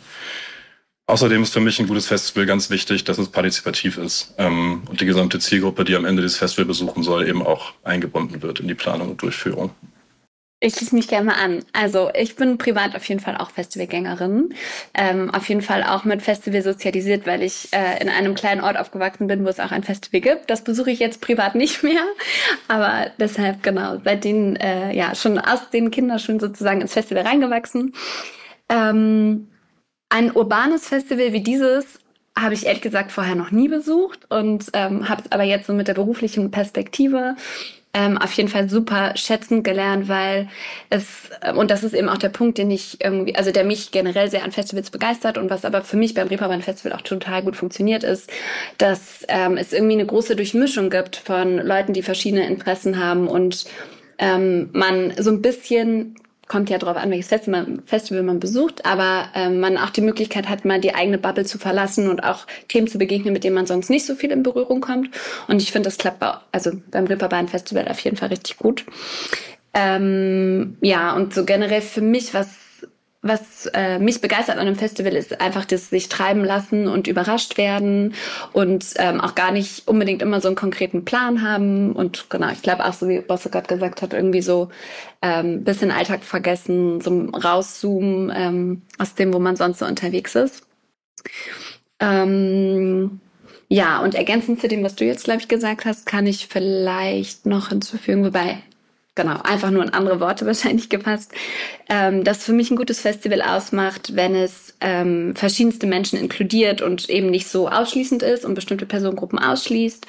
Außerdem 1.08 1.42
ist 1.42 1.54
für 1.54 1.60
mich 1.60 1.80
ein 1.80 1.88
gutes 1.88 2.06
Festival 2.06 2.46
ganz 2.46 2.70
wichtig, 2.70 3.04
dass 3.04 3.18
es 3.18 3.30
partizipativ 3.30 3.98
ist 3.98 4.36
ähm, 4.38 4.84
und 4.88 5.02
die 5.02 5.06
gesamte 5.06 5.40
Zielgruppe, 5.40 5.86
die 5.86 5.96
am 5.96 6.06
Ende 6.06 6.22
dieses 6.22 6.38
Festival 6.38 6.66
besuchen 6.66 7.02
soll, 7.02 7.28
eben 7.28 7.42
auch 7.42 7.74
eingebunden 7.84 8.44
wird 8.44 8.60
in 8.60 8.68
die 8.68 8.76
Planung 8.76 9.10
und 9.10 9.22
Durchführung. 9.24 9.72
Ich 10.64 10.76
schließe 10.76 10.94
mich 10.94 11.08
gerne 11.08 11.26
mal 11.26 11.44
an. 11.44 11.66
Also 11.74 12.12
ich 12.14 12.36
bin 12.36 12.60
privat 12.60 12.96
auf 12.96 13.04
jeden 13.06 13.20
Fall 13.20 13.36
auch 13.36 13.50
Festivalgängerin. 13.50 14.54
Ähm, 14.94 15.34
auf 15.34 15.50
jeden 15.50 15.64
Fall 15.64 15.84
auch 15.84 16.04
mit 16.04 16.22
Festival 16.22 16.62
sozialisiert, 16.62 17.26
weil 17.26 17.42
ich 17.42 17.70
äh, 17.74 18.00
in 18.00 18.10
einem 18.10 18.36
kleinen 18.36 18.62
Ort 18.62 18.78
aufgewachsen 18.78 19.26
bin, 19.26 19.44
wo 19.44 19.50
es 19.50 19.60
auch 19.60 19.72
ein 19.72 19.82
Festival 19.82 20.22
gibt. 20.22 20.52
Das 20.52 20.64
besuche 20.64 20.92
ich 20.92 21.00
jetzt 21.00 21.20
privat 21.20 21.56
nicht 21.56 21.82
mehr. 21.82 22.04
Aber 22.68 23.08
deshalb, 23.20 23.64
genau, 23.64 23.98
seitdem, 24.06 24.56
äh, 24.56 24.96
ja, 24.96 25.16
schon 25.16 25.40
aus 25.40 25.72
den 25.72 25.90
Kinderschuhen 25.90 26.40
sozusagen 26.40 26.82
ins 26.82 26.94
Festival 26.94 27.24
reingewachsen. 27.24 27.96
Ähm, 28.70 29.48
ein 30.10 30.32
urbanes 30.32 30.88
Festival 30.88 31.34
wie 31.34 31.42
dieses 31.42 32.00
habe 32.38 32.54
ich 32.54 32.68
ehrlich 32.68 32.82
gesagt 32.84 33.12
vorher 33.12 33.36
noch 33.36 33.50
nie 33.50 33.68
besucht 33.68 34.30
und 34.30 34.68
ähm, 34.74 35.10
habe 35.10 35.24
es 35.26 35.32
aber 35.32 35.44
jetzt 35.44 35.66
so 35.66 35.74
mit 35.74 35.88
der 35.88 35.96
beruflichen 35.96 36.52
Perspektive 36.52 37.36
ähm, 37.94 38.18
auf 38.18 38.32
jeden 38.34 38.50
Fall 38.50 38.70
super 38.70 39.14
schätzen 39.16 39.64
gelernt, 39.64 40.08
weil 40.08 40.48
es, 40.90 41.30
äh, 41.42 41.54
und 41.54 41.72
das 41.72 41.84
ist 41.84 41.94
eben 41.94 42.10
auch 42.10 42.18
der 42.18 42.30
Punkt, 42.30 42.58
den 42.58 42.72
ich 42.72 43.04
irgendwie, 43.04 43.36
also 43.36 43.52
der 43.52 43.66
mich 43.66 43.92
generell 43.92 44.30
sehr 44.30 44.44
an 44.44 44.52
Festivals 44.52 44.92
begeistert 44.92 45.38
und 45.38 45.50
was 45.50 45.66
aber 45.66 45.82
für 45.82 45.98
mich 45.98 46.14
beim 46.14 46.28
Reeperbahn 46.28 46.62
Festival 46.62 46.98
auch 46.98 47.02
total 47.02 47.44
gut 47.44 47.56
funktioniert 47.56 48.04
ist, 48.04 48.32
dass 48.78 49.26
ähm, 49.28 49.58
es 49.58 49.74
irgendwie 49.74 49.94
eine 49.94 50.06
große 50.06 50.36
Durchmischung 50.36 50.90
gibt 50.90 51.18
von 51.18 51.58
Leuten, 51.58 51.94
die 51.94 52.04
verschiedene 52.04 52.48
Interessen 52.48 53.04
haben 53.04 53.28
und 53.28 53.66
ähm, 54.18 54.70
man 54.72 55.14
so 55.18 55.32
ein 55.32 55.42
bisschen 55.42 56.16
kommt 56.52 56.70
ja 56.70 56.78
darauf 56.78 56.98
an, 56.98 57.10
welches 57.12 57.30
Festival 57.30 58.24
man 58.24 58.42
besucht, 58.42 58.86
aber 58.86 59.30
ähm, 59.36 59.62
man 59.62 59.78
auch 59.78 59.90
die 59.90 60.02
Möglichkeit 60.02 60.50
hat, 60.50 60.66
mal 60.66 60.82
die 60.82 60.94
eigene 60.94 61.18
Bubble 61.18 61.46
zu 61.46 61.58
verlassen 61.58 62.10
und 62.10 62.26
auch 62.26 62.46
Themen 62.68 62.90
zu 62.90 62.98
begegnen, 62.98 63.32
mit 63.32 63.46
denen 63.46 63.56
man 63.56 63.68
sonst 63.68 63.90
nicht 63.90 64.06
so 64.06 64.16
viel 64.16 64.32
in 64.32 64.44
Berührung 64.44 64.82
kommt. 64.82 65.12
Und 65.48 65.62
ich 65.62 65.72
finde, 65.72 65.88
das 65.88 65.98
klappt 65.98 66.20
bei, 66.20 66.34
also 66.52 66.72
beim 66.92 67.06
Ripperbahn 67.06 67.48
Festival 67.48 67.88
auf 67.88 68.00
jeden 68.00 68.18
Fall 68.18 68.28
richtig 68.28 68.58
gut. 68.58 68.84
Ähm, 69.74 70.76
ja, 70.82 71.16
und 71.16 71.34
so 71.34 71.46
generell 71.46 71.80
für 71.80 72.02
mich, 72.02 72.34
was 72.34 72.86
was 73.22 73.68
äh, 73.74 74.00
mich 74.00 74.20
begeistert 74.20 74.58
an 74.58 74.68
einem 74.68 74.76
Festival 74.76 75.14
ist 75.14 75.42
einfach 75.42 75.66
das 75.66 75.90
sich 75.90 76.10
treiben 76.10 76.44
lassen 76.44 76.88
und 76.88 77.08
überrascht 77.08 77.58
werden 77.58 78.16
und 78.52 78.86
ähm, 78.96 79.22
auch 79.22 79.36
gar 79.36 79.52
nicht 79.52 79.88
unbedingt 79.88 80.24
immer 80.24 80.42
so 80.42 80.48
einen 80.48 80.56
konkreten 80.56 81.06
Plan 81.06 81.44
haben 81.44 81.94
und 81.94 82.30
genau, 82.32 82.50
ich 82.52 82.64
glaube 82.64 82.84
auch 82.86 82.94
so 82.94 83.08
wie 83.08 83.20
Bosse 83.20 83.52
gerade 83.52 83.68
gesagt 83.68 84.02
hat, 84.02 84.14
irgendwie 84.14 84.42
so 84.42 84.70
ähm, 85.22 85.64
bisschen 85.64 85.92
Alltag 85.92 86.24
vergessen, 86.24 87.00
so 87.02 87.26
rauszoomen 87.26 88.32
ähm, 88.36 88.82
aus 88.98 89.14
dem, 89.14 89.34
wo 89.34 89.40
man 89.40 89.56
sonst 89.56 89.80
so 89.80 89.86
unterwegs 89.86 90.34
ist. 90.34 90.64
Ähm, 92.00 93.20
ja, 93.68 94.02
und 94.02 94.16
ergänzend 94.16 94.60
zu 94.60 94.68
dem, 94.68 94.84
was 94.84 94.96
du 94.96 95.06
jetzt, 95.06 95.26
glaube 95.26 95.42
ich, 95.42 95.48
gesagt 95.48 95.86
hast, 95.86 96.06
kann 96.08 96.26
ich 96.26 96.48
vielleicht 96.48 97.46
noch 97.46 97.70
hinzufügen, 97.70 98.26
wobei 98.26 98.64
genau, 99.16 99.40
einfach 99.44 99.72
nur 99.72 99.84
in 99.84 99.90
andere 99.94 100.20
Worte 100.20 100.46
wahrscheinlich 100.48 100.90
gefasst, 100.90 101.32
ähm, 101.90 102.24
das 102.24 102.44
für 102.44 102.54
mich 102.54 102.72
ein 102.72 102.78
gutes 102.78 103.02
Festival 103.02 103.42
ausmacht, 103.42 104.16
wenn 104.16 104.36
es 104.36 104.76
ähm, 104.82 105.36
verschiedenste 105.36 105.88
Menschen 105.88 106.20
inkludiert 106.20 106.82
und 106.82 107.10
eben 107.10 107.30
nicht 107.30 107.48
so 107.48 107.70
ausschließend 107.70 108.24
ist 108.24 108.46
und 108.46 108.56
bestimmte 108.56 108.86
Personengruppen 108.86 109.40
ausschließt. 109.40 110.08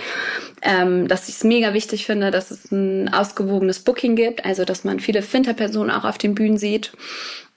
Ähm, 0.62 1.08
dass 1.08 1.28
ich 1.28 1.36
es 1.36 1.44
mega 1.44 1.74
wichtig 1.74 2.06
finde, 2.06 2.30
dass 2.30 2.50
es 2.50 2.70
ein 2.70 3.12
ausgewogenes 3.12 3.80
Booking 3.80 4.16
gibt, 4.16 4.44
also 4.44 4.64
dass 4.64 4.84
man 4.84 5.00
viele 5.00 5.22
Finterpersonen 5.22 5.90
auch 5.90 6.04
auf 6.04 6.18
den 6.18 6.34
Bühnen 6.34 6.56
sieht 6.56 6.92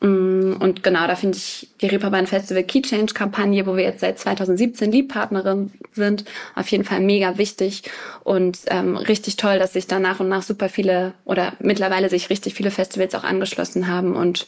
und 0.02 0.84
genau, 0.84 1.08
da 1.08 1.16
finde 1.16 1.38
ich 1.38 1.70
die 1.82 1.88
Reeperbahn 1.88 2.28
Festival 2.28 2.64
Key 2.64 2.82
Change 2.82 3.14
Kampagne, 3.14 3.66
wo 3.66 3.76
wir 3.76 3.84
jetzt 3.84 4.02
seit 4.02 4.20
2017 4.20 4.92
Liebpartnerin 4.92 5.72
sind, 5.94 6.26
auf 6.54 6.68
jeden 6.68 6.84
Fall 6.84 7.00
mega 7.00 7.38
wichtig 7.38 7.84
und 8.24 8.60
ähm, 8.68 8.98
richtig 8.98 9.38
toll, 9.38 9.58
dass 9.58 9.74
sich 9.74 9.88
da 9.88 10.00
nach 10.00 10.20
und 10.20 10.28
nach 10.28 10.44
super 10.44 10.70
viele 10.70 11.14
oder 11.24 11.54
mittlerweile 11.60 12.10
sich 12.10 12.30
richtig 12.30 12.54
viele 12.54 12.72
Festivals 12.72 13.16
auch 13.16 13.24
angeschlossen 13.24 13.88
haben 13.88 14.16
und 14.16 14.46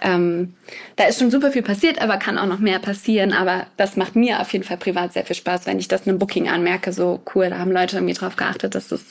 ähm, 0.00 0.54
da 0.96 1.04
ist 1.04 1.18
schon 1.18 1.30
super 1.30 1.50
viel 1.50 1.62
passiert, 1.62 2.00
aber 2.00 2.16
kann 2.16 2.38
auch 2.38 2.46
noch 2.46 2.58
mehr 2.58 2.78
passieren. 2.78 3.32
Aber 3.32 3.66
das 3.76 3.96
macht 3.96 4.16
mir 4.16 4.40
auf 4.40 4.52
jeden 4.52 4.64
Fall 4.64 4.76
privat 4.76 5.12
sehr 5.12 5.24
viel 5.24 5.36
Spaß, 5.36 5.66
wenn 5.66 5.78
ich 5.78 5.88
das 5.88 6.02
in 6.02 6.10
einem 6.10 6.18
Booking 6.18 6.48
anmerke. 6.48 6.92
So 6.92 7.20
cool, 7.34 7.50
da 7.50 7.58
haben 7.58 7.72
Leute 7.72 7.96
irgendwie 7.96 8.14
drauf 8.14 8.36
geachtet, 8.36 8.74
dass 8.74 8.88
das 8.88 9.02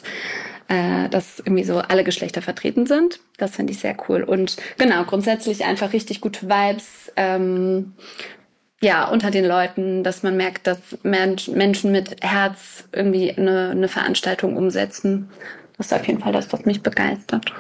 äh, 0.68 1.10
dass 1.10 1.40
irgendwie 1.40 1.64
so 1.64 1.80
alle 1.80 2.04
Geschlechter 2.04 2.42
vertreten 2.42 2.86
sind. 2.86 3.20
Das 3.38 3.56
finde 3.56 3.74
ich 3.74 3.80
sehr 3.80 3.96
cool. 4.08 4.24
Und 4.24 4.58
genau, 4.78 5.04
grundsätzlich 5.04 5.66
einfach 5.66 5.94
richtig 5.94 6.22
gute 6.22 6.50
Vibes. 6.50 7.12
Ähm, 7.16 7.94
ja, 8.82 9.08
unter 9.08 9.32
den 9.32 9.46
Leuten, 9.46 10.04
dass 10.04 10.24
man 10.24 10.36
merkt, 10.36 10.68
dass 10.68 10.80
Menschen 11.04 11.92
mit 11.92 12.22
Herz 12.22 12.84
irgendwie 12.92 13.32
eine, 13.32 13.70
eine 13.70 13.88
Veranstaltung 13.88 14.58
umsetzen. 14.58 15.30
Das 15.78 15.88
ist 15.88 15.94
auf 15.94 16.06
jeden 16.06 16.20
Fall 16.20 16.34
das, 16.34 16.52
was 16.52 16.66
mich 16.66 16.84
begeistert. 16.84 17.54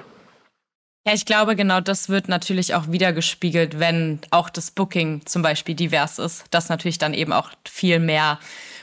Ja, 1.06 1.14
ich 1.14 1.26
glaube, 1.26 1.56
genau 1.56 1.82
das 1.82 2.08
wird 2.08 2.30
natürlich 2.30 2.76
auch 2.76 2.90
wieder 2.90 3.12
gespiegelt, 3.12 3.80
wenn 3.80 4.20
auch 4.32 4.50
das 4.50 4.72
Booking 4.72 5.26
zum 5.26 5.42
Beispiel 5.42 5.76
divers 5.76 6.18
ist, 6.18 6.46
dass 6.52 6.70
natürlich 6.70 6.98
dann 6.98 7.14
eben 7.14 7.34
auch 7.34 7.50
viel 7.68 8.00
mehr 8.00 8.40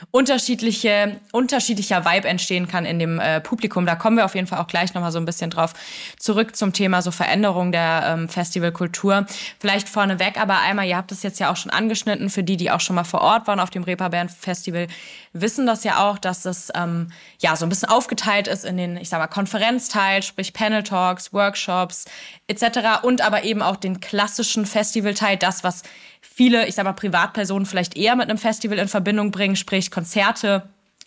unterschiedliche, 0.09 1.17
unterschiedlicher 1.31 2.05
Vibe 2.05 2.27
entstehen 2.27 2.67
kann 2.67 2.85
in 2.85 2.97
dem 2.97 3.19
äh, 3.19 3.39
Publikum. 3.39 3.85
Da 3.85 3.95
kommen 3.95 4.17
wir 4.17 4.25
auf 4.25 4.35
jeden 4.35 4.47
Fall 4.47 4.59
auch 4.59 4.67
gleich 4.67 4.93
nochmal 4.93 5.11
so 5.11 5.19
ein 5.19 5.25
bisschen 5.25 5.51
drauf 5.51 5.73
zurück 6.17 6.55
zum 6.55 6.73
Thema 6.73 7.01
so 7.01 7.11
Veränderung 7.11 7.71
der 7.71 8.03
ähm, 8.07 8.29
Festivalkultur. 8.29 9.25
Vielleicht 9.59 9.87
vorneweg 9.87 10.39
aber 10.41 10.59
einmal, 10.59 10.87
ihr 10.87 10.97
habt 10.97 11.11
es 11.11 11.21
jetzt 11.23 11.39
ja 11.39 11.51
auch 11.51 11.57
schon 11.57 11.71
angeschnitten, 11.71 12.29
für 12.29 12.43
die, 12.43 12.57
die 12.57 12.71
auch 12.71 12.79
schon 12.79 12.95
mal 12.95 13.03
vor 13.03 13.21
Ort 13.21 13.47
waren 13.47 13.59
auf 13.59 13.69
dem 13.69 13.83
Reeperbahn 13.83 14.29
Festival, 14.29 14.87
wissen 15.33 15.65
das 15.65 15.83
ja 15.83 16.09
auch, 16.09 16.17
dass 16.17 16.45
es 16.45 16.71
ähm, 16.75 17.11
ja 17.39 17.55
so 17.55 17.65
ein 17.65 17.69
bisschen 17.69 17.89
aufgeteilt 17.89 18.47
ist 18.47 18.65
in 18.65 18.77
den, 18.77 18.97
ich 18.97 19.09
sag 19.09 19.19
mal, 19.19 19.27
Konferenzteil, 19.27 20.23
sprich 20.23 20.53
Panel 20.53 20.83
Talks, 20.83 21.33
Workshops 21.33 22.05
etc. 22.47 23.03
und 23.03 23.21
aber 23.21 23.43
eben 23.43 23.61
auch 23.61 23.77
den 23.77 23.99
klassischen 23.99 24.65
Festivalteil, 24.65 25.37
das, 25.37 25.63
was 25.63 25.83
viele, 26.21 26.67
ich 26.67 26.75
sag 26.75 26.85
mal, 26.85 26.93
Privatpersonen 26.93 27.65
vielleicht 27.65 27.97
eher 27.97 28.15
mit 28.15 28.29
einem 28.29 28.37
Festival 28.37 28.77
in 28.77 28.87
Verbindung 28.87 29.31
bringen, 29.31 29.55
sprich 29.55 29.91
Konzerte, 29.91 30.63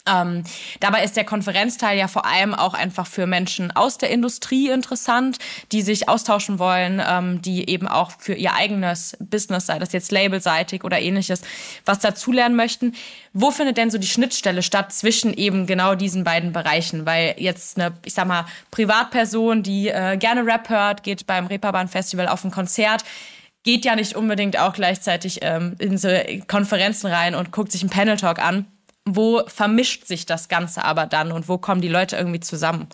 ähm, 0.07 0.45
dabei 0.81 1.03
ist 1.03 1.17
der 1.17 1.25
Konferenzteil 1.25 1.97
ja 1.97 2.09
vor 2.09 2.27
allem 2.27 2.53
auch 2.53 2.75
einfach 2.75 3.07
für 3.07 3.27
Menschen 3.27 3.71
aus 3.71 3.97
der 3.97 4.11
Industrie 4.11 4.69
interessant, 4.69 5.39
die 5.73 5.81
sich 5.81 6.09
austauschen 6.11 6.59
wollen, 6.59 7.03
ähm, 7.07 7.41
die 7.41 7.69
eben 7.71 7.89
auch 7.89 8.11
für 8.19 8.35
ihr 8.35 8.55
eigenes 8.55 9.17
Business, 9.19 9.67
sei 9.67 9.79
das 9.79 9.93
jetzt 9.93 10.13
labelseitig 10.13 10.85
oder 10.85 11.01
ähnliches, 11.01 11.41
was 11.87 12.01
dazulernen 12.01 12.55
möchten. 12.55 12.95
Wo 13.33 13.51
findet 13.51 13.79
denn 13.79 13.91
so 13.91 13.97
die 13.97 14.07
Schnittstelle 14.07 14.63
statt 14.63 14.93
zwischen 14.93 15.33
eben 15.33 15.67
genau 15.67 15.95
diesen 15.95 16.23
beiden 16.23 16.53
Bereichen? 16.53 17.07
Weil 17.07 17.35
jetzt 17.39 17.79
eine, 17.79 17.95
ich 18.05 18.13
sag 18.13 18.27
mal, 18.27 18.45
Privatperson, 18.71 19.63
die 19.63 19.89
äh, 19.89 20.19
gerne 20.19 20.45
Rap 20.45 20.69
hört, 20.69 21.03
geht 21.03 21.27
beim 21.27 21.47
Reeperbahn 21.47 21.89
Festival 21.89 22.29
auf 22.29 22.45
ein 22.45 22.51
Konzert, 22.51 23.05
geht 23.65 23.85
ja 23.85 23.97
nicht 23.97 24.15
unbedingt 24.15 24.59
auch 24.59 24.75
gleichzeitig 24.75 25.41
ähm, 25.43 25.75
in 25.79 25.99
so 25.99 26.09
Konferenzen 26.47 27.09
rein 27.09 27.35
und 27.35 27.51
guckt 27.51 27.73
sich 27.73 27.83
einen 27.83 27.91
Panel 27.91 28.17
Talk 28.17 28.39
an 28.39 28.67
wo 29.05 29.43
vermischt 29.47 30.07
sich 30.07 30.27
das 30.27 30.49
Ganze 30.49 30.85
aber 30.85 31.07
dann 31.07 31.33
und 31.33 31.49
wo 31.49 31.59
kommen 31.59 31.81
die 31.81 31.89
Leute 31.89 32.17
irgendwie 32.17 32.41
zusammen? 32.41 32.89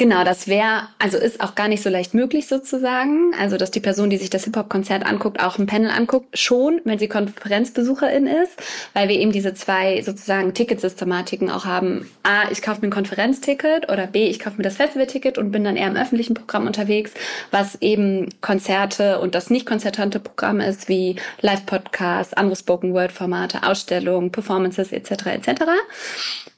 Genau, 0.00 0.24
das 0.24 0.48
wäre, 0.48 0.88
also 0.98 1.18
ist 1.18 1.42
auch 1.42 1.54
gar 1.54 1.68
nicht 1.68 1.82
so 1.82 1.90
leicht 1.90 2.14
möglich 2.14 2.48
sozusagen. 2.48 3.34
Also, 3.38 3.58
dass 3.58 3.70
die 3.70 3.80
Person, 3.80 4.08
die 4.08 4.16
sich 4.16 4.30
das 4.30 4.44
Hip-Hop-Konzert 4.44 5.04
anguckt, 5.04 5.40
auch 5.40 5.58
ein 5.58 5.66
Panel 5.66 5.90
anguckt, 5.90 6.38
schon, 6.38 6.80
wenn 6.86 6.98
sie 6.98 7.06
Konferenzbesucherin 7.06 8.26
ist, 8.26 8.56
weil 8.94 9.10
wir 9.10 9.16
eben 9.16 9.30
diese 9.30 9.52
zwei 9.52 10.00
sozusagen 10.00 10.54
Ticketsystematiken 10.54 11.50
auch 11.50 11.66
haben. 11.66 12.10
A, 12.22 12.50
ich 12.50 12.62
kaufe 12.62 12.80
mir 12.80 12.86
ein 12.86 12.92
Konferenzticket 12.92 13.92
oder 13.92 14.06
B, 14.06 14.26
ich 14.26 14.38
kaufe 14.38 14.56
mir 14.56 14.62
das 14.62 14.76
Festivalticket 14.76 15.36
und 15.36 15.50
bin 15.50 15.64
dann 15.64 15.76
eher 15.76 15.88
im 15.88 15.96
öffentlichen 15.96 16.32
Programm 16.32 16.66
unterwegs, 16.66 17.12
was 17.50 17.74
eben 17.82 18.30
Konzerte 18.40 19.20
und 19.20 19.34
das 19.34 19.50
nicht 19.50 19.66
konzertante 19.66 20.18
Programm 20.18 20.60
ist, 20.60 20.88
wie 20.88 21.16
Live-Podcasts, 21.42 22.32
andere 22.32 22.56
Spoken-Word-Formate, 22.56 23.64
Ausstellungen, 23.64 24.32
Performances 24.32 24.92
etc. 24.92 25.26
etc. 25.26 25.62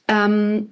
Ähm, 0.07 0.69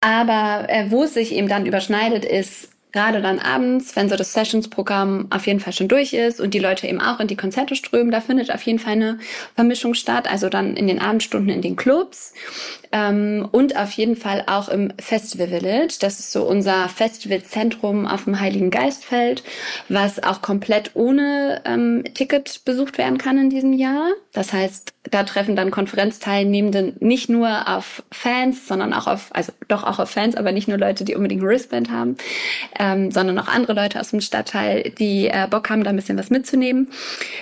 aber 0.00 0.66
äh, 0.68 0.90
wo 0.90 1.04
es 1.04 1.14
sich 1.14 1.32
eben 1.32 1.48
dann 1.48 1.66
überschneidet, 1.66 2.24
ist 2.24 2.70
gerade 2.96 3.20
dann 3.20 3.38
abends, 3.38 3.94
wenn 3.94 4.08
so 4.08 4.16
das 4.16 4.32
Sessions-Programm 4.32 5.26
auf 5.28 5.46
jeden 5.46 5.60
Fall 5.60 5.74
schon 5.74 5.86
durch 5.88 6.14
ist 6.14 6.40
und 6.40 6.54
die 6.54 6.58
Leute 6.58 6.86
eben 6.86 7.00
auch 7.00 7.20
in 7.20 7.26
die 7.26 7.36
Konzerte 7.36 7.76
strömen, 7.76 8.10
da 8.10 8.22
findet 8.22 8.50
auf 8.50 8.62
jeden 8.62 8.78
Fall 8.78 8.92
eine 8.92 9.18
Vermischung 9.54 9.92
statt. 9.92 10.30
Also 10.30 10.48
dann 10.48 10.76
in 10.76 10.86
den 10.86 10.98
Abendstunden 10.98 11.50
in 11.50 11.60
den 11.60 11.76
Clubs 11.76 12.32
ähm, 12.92 13.48
und 13.50 13.76
auf 13.76 13.92
jeden 13.92 14.16
Fall 14.16 14.44
auch 14.46 14.68
im 14.68 14.92
Festival 14.98 15.48
Village. 15.48 15.96
Das 16.00 16.20
ist 16.20 16.32
so 16.32 16.44
unser 16.44 16.88
Festivalzentrum 16.88 18.06
auf 18.06 18.24
dem 18.24 18.40
Heiligen 18.40 18.70
Geistfeld, 18.70 19.42
was 19.88 20.22
auch 20.22 20.42
komplett 20.42 20.92
ohne 20.94 21.62
ähm, 21.64 22.04
Ticket 22.14 22.62
besucht 22.64 22.98
werden 22.98 23.18
kann 23.18 23.38
in 23.38 23.50
diesem 23.50 23.72
Jahr. 23.72 24.08
Das 24.32 24.52
heißt, 24.52 24.92
da 25.10 25.22
treffen 25.22 25.56
dann 25.56 25.70
Konferenzteilnehmende 25.70 26.94
nicht 27.00 27.28
nur 27.28 27.68
auf 27.68 28.02
Fans, 28.10 28.66
sondern 28.66 28.92
auch 28.92 29.06
auf, 29.06 29.28
also 29.32 29.52
doch 29.68 29.84
auch 29.84 29.98
auf 29.98 30.10
Fans, 30.10 30.36
aber 30.36 30.52
nicht 30.52 30.68
nur 30.68 30.78
Leute, 30.78 31.04
die 31.04 31.14
unbedingt 31.14 31.42
ein 31.42 31.48
Wristband 31.48 31.90
haben, 31.90 32.16
ähm, 32.78 33.10
sondern 33.10 33.38
auch 33.38 33.48
andere 33.48 33.74
Leute 33.74 34.00
aus 34.00 34.10
dem 34.10 34.20
Stadtteil, 34.20 34.92
die 34.98 35.28
äh, 35.28 35.46
Bock 35.48 35.70
haben, 35.70 35.84
da 35.84 35.90
ein 35.90 35.96
bisschen 35.96 36.18
was 36.18 36.30
mitzunehmen. 36.30 36.88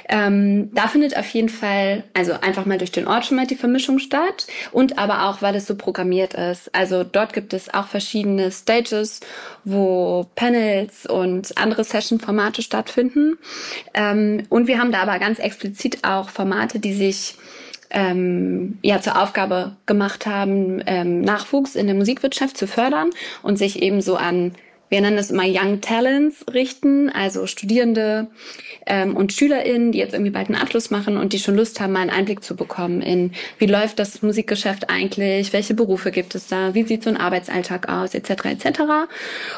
Ähm, 0.09 0.71
da 0.75 0.89
findet 0.89 1.17
auf 1.17 1.29
jeden 1.31 1.49
Fall, 1.49 2.05
also 2.15 2.33
einfach 2.41 2.67
mal 2.67 2.79
durch 2.79 2.93
den 2.93 3.07
Ort 3.07 3.27
schon 3.27 3.37
mal 3.37 3.47
die 3.47 3.57
Vermischung 3.57 3.99
statt 3.99 4.47
und 4.73 4.99
aber 4.99 5.29
auch, 5.29 5.34
weil 5.43 5.55
es 5.55 5.67
so 5.67 5.75
programmiert 5.75 6.35
ist. 6.35 6.75
Also 6.75 7.05
dort 7.05 7.33
gibt 7.33 7.53
es 7.53 7.73
auch 7.73 7.87
verschiedene 7.87 8.51
Stages, 8.51 9.21
wo 9.65 10.27
Panels 10.35 11.07
und 11.07 11.57
andere 11.57 11.85
Session-Formate 11.85 12.63
stattfinden. 12.63 13.39
Ähm, 13.95 14.45
und 14.49 14.67
wir 14.67 14.79
haben 14.79 14.93
da 14.93 15.03
aber 15.03 15.19
ganz 15.19 15.39
explizit 15.39 16.05
auch 16.05 16.29
Formate, 16.29 16.79
die 16.79 16.95
sich 16.95 17.37
ähm, 17.91 18.79
ja 18.83 19.01
zur 19.01 19.21
Aufgabe 19.21 19.77
gemacht 19.87 20.27
haben, 20.27 20.83
ähm, 20.87 21.21
Nachwuchs 21.21 21.77
in 21.77 21.87
der 21.87 21.95
Musikwirtschaft 21.95 22.57
zu 22.57 22.67
fördern 22.67 23.11
und 23.43 23.57
sich 23.57 23.83
eben 23.83 24.01
so 24.01 24.17
an 24.17 24.53
wir 24.95 25.01
nennen 25.01 25.19
es 25.19 25.33
immer 25.33 25.43
Young 25.45 25.81
Talents 25.81 26.45
richten, 26.55 27.11
also 27.11 27.49
Studierende 27.49 28.29
ähm, 28.87 29.17
und 29.17 29.33
SchülerInnen, 29.33 29.91
die 29.91 29.99
jetzt 29.99 30.13
irgendwie 30.13 30.31
bald 30.31 30.47
einen 30.47 30.55
Abschluss 30.55 30.93
machen 30.93 31.17
und 31.17 31.33
die 31.33 31.41
schon 31.41 31.57
Lust 31.57 31.81
haben, 31.81 31.95
mal 31.95 32.03
einen 32.03 32.11
Einblick 32.11 32.45
zu 32.45 32.55
bekommen 32.55 33.03
in, 33.03 33.33
wie 33.59 33.67
läuft 33.67 33.99
das 33.99 34.23
Musikgeschäft 34.23 34.91
eigentlich, 34.91 35.53
welche 35.53 35.75
Berufe 35.75 36.13
gibt 36.13 36.37
es 36.37 36.47
da, 36.47 36.75
wie 36.75 36.85
sieht 36.85 37.03
so 37.03 37.11
ein 37.11 37.17
Arbeitsalltag 37.17 37.89
aus, 37.89 38.15
etc. 38.15 38.45
etc. 38.45 38.81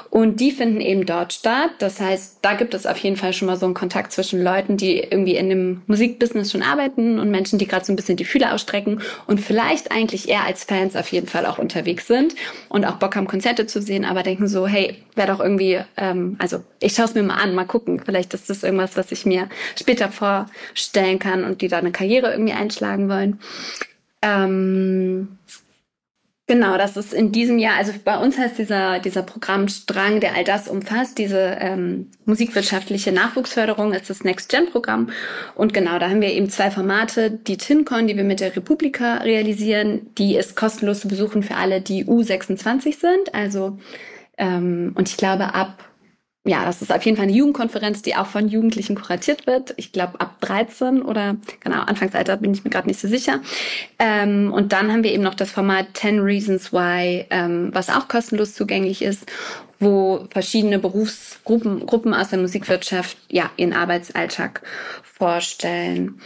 Und 0.08 0.40
die 0.40 0.52
finden 0.52 0.80
eben 0.80 1.04
dort 1.04 1.34
statt. 1.34 1.72
Das 1.80 2.00
heißt, 2.00 2.38
da 2.40 2.54
gibt 2.54 2.72
es 2.72 2.86
auf 2.86 2.96
jeden 2.96 3.16
Fall 3.16 3.34
schon 3.34 3.44
mal 3.44 3.58
so 3.58 3.66
einen 3.66 3.74
Kontakt 3.74 4.12
zwischen 4.12 4.42
Leuten, 4.42 4.78
die 4.78 5.00
irgendwie 5.00 5.36
in 5.36 5.50
dem 5.50 5.82
Musikbusiness 5.86 6.50
schon 6.50 6.62
arbeiten 6.62 7.18
und 7.18 7.30
Menschen, 7.30 7.58
die 7.58 7.66
gerade 7.66 7.84
so 7.84 7.92
ein 7.92 7.96
bisschen 7.96 8.16
die 8.16 8.24
Fühler 8.24 8.54
ausstrecken 8.54 9.02
und 9.26 9.38
vielleicht 9.38 9.92
eigentlich 9.92 10.30
eher 10.30 10.44
als 10.44 10.64
Fans 10.64 10.96
auf 10.96 11.08
jeden 11.08 11.26
Fall 11.26 11.44
auch 11.44 11.58
unterwegs 11.58 12.06
sind 12.06 12.34
und 12.70 12.86
auch 12.86 12.96
Bock 12.96 13.16
haben, 13.16 13.26
Konzerte 13.26 13.66
zu 13.66 13.82
sehen, 13.82 14.06
aber 14.06 14.22
denken 14.22 14.48
so, 14.48 14.66
hey, 14.66 14.96
wer 15.14 15.25
wäre 15.26 15.36
doch 15.36 15.44
irgendwie, 15.44 15.80
ähm, 15.96 16.36
also 16.38 16.62
ich 16.80 16.94
schaue 16.94 17.06
es 17.06 17.14
mir 17.14 17.22
mal 17.22 17.36
an, 17.36 17.54
mal 17.54 17.64
gucken. 17.64 18.00
Vielleicht 18.04 18.34
ist 18.34 18.48
das 18.48 18.62
irgendwas, 18.62 18.96
was 18.96 19.12
ich 19.12 19.26
mir 19.26 19.48
später 19.78 20.10
vorstellen 20.10 21.18
kann 21.18 21.44
und 21.44 21.60
die 21.62 21.68
da 21.68 21.78
eine 21.78 21.92
Karriere 21.92 22.32
irgendwie 22.32 22.52
einschlagen 22.52 23.08
wollen. 23.08 23.40
Ähm, 24.22 25.38
Genau, 26.48 26.78
das 26.78 26.96
ist 26.96 27.12
in 27.12 27.32
diesem 27.32 27.58
Jahr, 27.58 27.76
also 27.76 27.92
bei 28.04 28.16
uns 28.18 28.38
heißt 28.38 28.56
dieser, 28.56 29.00
dieser 29.00 29.24
Programmstrang, 29.24 30.20
der 30.20 30.36
all 30.36 30.44
das 30.44 30.68
umfasst, 30.68 31.18
diese 31.18 31.56
ähm, 31.58 32.12
musikwirtschaftliche 32.24 33.10
Nachwuchsförderung, 33.10 33.92
ist 33.92 34.08
das 34.10 34.22
Next-Gen-Programm. 34.22 35.10
Und 35.56 35.74
genau, 35.74 35.98
da 35.98 36.08
haben 36.08 36.20
wir 36.20 36.32
eben 36.32 36.48
zwei 36.48 36.70
Formate, 36.70 37.32
die 37.32 37.56
TinCon, 37.56 38.06
die 38.06 38.16
wir 38.16 38.22
mit 38.22 38.38
der 38.38 38.54
Republika 38.54 39.16
realisieren, 39.16 40.14
die 40.18 40.36
ist 40.36 40.54
kostenlos 40.54 41.00
zu 41.00 41.08
besuchen 41.08 41.42
für 41.42 41.56
alle, 41.56 41.80
die 41.80 42.04
U26 42.04 43.00
sind, 43.00 43.34
also 43.34 43.80
ähm, 44.36 44.92
und 44.96 45.08
ich 45.08 45.16
glaube, 45.16 45.54
ab 45.54 45.86
ja, 46.46 46.64
das 46.64 46.80
ist 46.80 46.92
auf 46.92 47.02
jeden 47.02 47.16
Fall 47.16 47.24
eine 47.24 47.36
Jugendkonferenz, 47.36 48.02
die 48.02 48.14
auch 48.14 48.26
von 48.26 48.48
Jugendlichen 48.48 48.94
kuratiert 48.94 49.48
wird. 49.48 49.74
Ich 49.76 49.90
glaube 49.90 50.20
ab 50.20 50.40
13 50.40 51.02
oder 51.02 51.36
genau, 51.58 51.80
Anfangsalter 51.80 52.36
bin 52.36 52.54
ich 52.54 52.62
mir 52.62 52.70
gerade 52.70 52.86
nicht 52.86 53.00
so 53.00 53.08
sicher. 53.08 53.40
Ähm, 53.98 54.52
und 54.52 54.72
dann 54.72 54.92
haben 54.92 55.02
wir 55.02 55.12
eben 55.12 55.24
noch 55.24 55.34
das 55.34 55.50
Format 55.50 55.88
10 55.94 56.20
Reasons 56.20 56.72
Why, 56.72 57.26
ähm, 57.30 57.70
was 57.72 57.90
auch 57.90 58.06
kostenlos 58.06 58.54
zugänglich 58.54 59.02
ist, 59.02 59.26
wo 59.80 60.28
verschiedene 60.30 60.78
Berufsgruppen 60.78 61.84
Gruppen 61.84 62.14
aus 62.14 62.28
der 62.28 62.38
Musikwirtschaft 62.38 63.18
ja 63.28 63.50
ihren 63.56 63.72
Arbeitsalltag 63.72 64.62
vorstellen. 65.02 66.20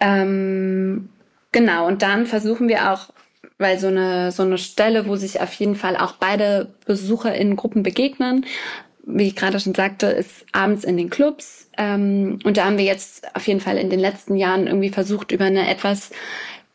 Ähm, 0.00 1.08
genau, 1.52 1.86
und 1.86 2.02
dann 2.02 2.26
versuchen 2.26 2.68
wir 2.68 2.92
auch 2.92 3.08
weil 3.58 3.78
so 3.78 3.86
eine, 3.86 4.32
so 4.32 4.42
eine 4.42 4.58
Stelle, 4.58 5.06
wo 5.06 5.16
sich 5.16 5.40
auf 5.40 5.52
jeden 5.54 5.76
Fall 5.76 5.96
auch 5.96 6.12
beide 6.12 6.74
Besucher 6.84 7.34
in 7.34 7.56
Gruppen 7.56 7.82
begegnen, 7.82 8.44
wie 9.06 9.28
ich 9.28 9.36
gerade 9.36 9.60
schon 9.60 9.74
sagte, 9.74 10.06
ist 10.06 10.44
abends 10.52 10.84
in 10.84 10.96
den 10.96 11.10
Clubs. 11.10 11.70
Ähm, 11.78 12.40
und 12.44 12.56
da 12.56 12.64
haben 12.64 12.78
wir 12.78 12.84
jetzt 12.84 13.34
auf 13.34 13.46
jeden 13.46 13.60
Fall 13.60 13.78
in 13.78 13.88
den 13.88 14.00
letzten 14.00 14.36
Jahren 14.36 14.66
irgendwie 14.66 14.90
versucht, 14.90 15.30
über 15.32 15.44
eine 15.44 15.68
etwas 15.70 16.10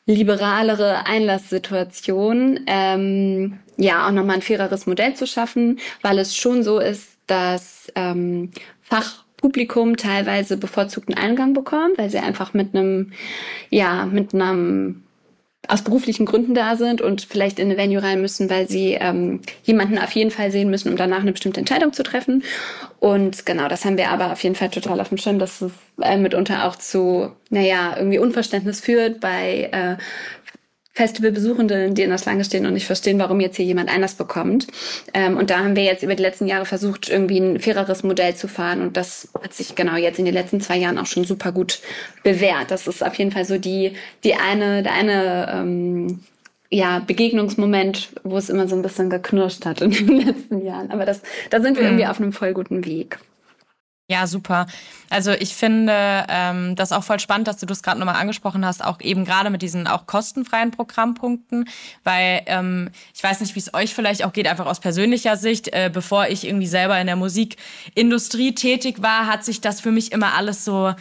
liberalere 0.06 1.06
Einlasssituation 1.06 2.62
ähm, 2.68 3.60
ja 3.78 4.08
auch 4.08 4.12
nochmal 4.12 4.38
ein 4.38 4.42
faireres 4.42 4.88
Modell 4.88 5.14
zu 5.14 5.28
schaffen, 5.28 5.80
weil 6.02 6.18
es 6.20 6.36
schon 6.36 6.64
so 6.64 6.80
ist, 6.80 7.18
dass 7.28 7.92
ähm, 7.96 8.52
Fachpublikum 8.82 9.98
teilweise 9.98 10.58
bevorzugten 10.58 11.16
Eingang 11.16 11.54
bekommt, 11.54 11.98
weil 11.98 12.10
sie 12.10 12.20
einfach 12.20 12.54
mit 12.54 12.76
einem, 12.76 13.12
ja, 13.70 14.06
mit 14.06 14.34
einem 14.34 15.04
aus 15.68 15.84
beruflichen 15.84 16.26
Gründen 16.26 16.56
da 16.56 16.76
sind 16.76 17.02
und 17.02 17.22
vielleicht 17.22 17.60
in 17.60 17.70
eine 17.70 17.78
Venue 17.78 18.02
rein 18.02 18.20
müssen, 18.20 18.50
weil 18.50 18.68
sie 18.68 18.94
ähm, 18.94 19.42
jemanden 19.64 20.00
auf 20.00 20.12
jeden 20.12 20.32
Fall 20.32 20.52
sehen 20.52 20.70
müssen, 20.70 20.90
um 20.90 20.98
danach 20.98 21.22
eine 21.22 21.32
bestimmte 21.32 21.60
Entscheidung 21.60 21.94
zu 21.94 22.04
treffen. 22.04 22.44
Und 23.00 23.46
genau, 23.46 23.68
das 23.68 23.86
haben 23.86 23.98
wir 23.98 24.10
aber 24.10 24.32
auf 24.32 24.42
jeden 24.44 24.56
Fall 24.56 24.70
total 24.70 25.00
auf 25.00 25.10
dem 25.10 25.18
Schirm, 25.18 25.40
dass 25.40 25.62
es 25.62 25.72
äh, 26.02 26.18
mitunter 26.18 26.66
auch 26.66 26.76
zu, 26.76 27.32
naja, 27.50 27.96
irgendwie 27.96 28.20
Unverständnis 28.20 28.82
führt 28.82 29.20
bei 29.20 29.70
äh, 29.72 29.98
Festivalbesuchende, 30.94 31.92
die 31.92 32.02
in 32.02 32.10
der 32.10 32.18
Schlange 32.18 32.44
stehen 32.44 32.66
und 32.66 32.74
nicht 32.74 32.86
verstehen, 32.86 33.18
warum 33.18 33.40
jetzt 33.40 33.56
hier 33.56 33.66
jemand 33.66 33.90
anders 33.94 34.16
bekommt. 34.16 34.68
Ähm, 35.14 35.38
und 35.38 35.50
da 35.50 35.60
haben 35.60 35.76
wir 35.76 35.84
jetzt 35.84 36.04
über 36.04 36.16
die 36.16 36.24
letzten 36.24 36.48
Jahre 36.48 36.66
versucht, 36.66 37.10
irgendwie 37.10 37.40
ein 37.40 37.60
faireres 37.60 38.04
Modell 38.04 38.36
zu 38.36 38.50
fahren. 38.50 38.82
Und 38.82 38.98
das 38.98 39.30
hat 39.42 39.54
sich 39.54 39.76
genau 39.76 39.96
jetzt 39.96 40.20
in 40.20 40.26
den 40.26 40.34
letzten 40.34 40.60
zwei 40.60 40.78
Jahren 40.78 40.98
auch 40.98 41.06
schon 41.06 41.24
super 41.24 41.54
gut 41.54 41.80
bewährt. 42.24 42.72
Das 42.72 42.88
ist 42.88 43.04
auf 43.04 43.16
jeden 43.16 43.32
Fall 43.32 43.46
so 43.46 43.58
die, 43.58 43.94
die 44.26 44.36
eine, 44.36 44.84
der 44.84 44.94
eine, 44.94 45.54
ähm, 45.54 46.20
ja, 46.70 47.00
Begegnungsmoment, 47.00 48.10
wo 48.24 48.38
es 48.38 48.50
immer 48.50 48.68
so 48.68 48.76
ein 48.76 48.82
bisschen 48.82 49.10
geknirscht 49.10 49.66
hat 49.66 49.82
in 49.82 49.92
den 49.92 50.22
letzten 50.26 50.66
Jahren. 50.66 50.92
Aber 50.92 51.06
das, 51.06 51.22
da 51.50 51.62
sind 51.62 51.76
wir 51.76 51.84
mhm. 51.84 51.90
irgendwie 51.90 52.08
auf 52.08 52.20
einem 52.20 52.34
voll 52.34 52.54
guten 52.54 52.86
Weg. 52.86 53.20
Ja, 54.12 54.28
super. 54.28 54.66
Also 55.10 55.32
ich 55.32 55.56
finde 55.56 56.26
ähm, 56.28 56.76
das 56.76 56.92
auch 56.92 57.06
voll 57.06 57.22
spannend, 57.22 57.48
dass 57.48 57.56
du 57.56 57.66
das 57.66 57.82
gerade 57.82 57.98
nochmal 57.98 58.18
angesprochen 58.18 58.66
hast, 58.66 58.84
auch 58.84 59.00
eben 59.00 59.24
gerade 59.24 59.50
mit 59.50 59.62
diesen 59.62 59.88
auch 59.88 60.06
kostenfreien 60.06 60.72
Programmpunkten, 60.72 61.70
weil 62.04 62.42
ähm, 62.48 62.90
ich 63.16 63.24
weiß 63.24 63.40
nicht, 63.40 63.56
wie 63.56 63.60
es 63.60 63.74
euch 63.74 63.94
vielleicht 63.94 64.26
auch 64.26 64.34
geht, 64.34 64.50
einfach 64.50 64.66
aus 64.66 64.82
persönlicher 64.82 65.38
Sicht. 65.38 65.70
Äh, 65.70 65.90
bevor 65.94 66.28
ich 66.28 66.46
irgendwie 66.46 66.68
selber 66.68 67.00
in 67.00 67.08
der 67.08 67.16
Musikindustrie 67.16 68.54
tätig 68.54 69.02
war, 69.02 69.28
hat 69.28 69.46
sich 69.46 69.62
das 69.62 69.80
für 69.80 69.92
mich 69.92 70.12
immer 70.12 70.34
alles 70.34 70.66
so 70.66 70.94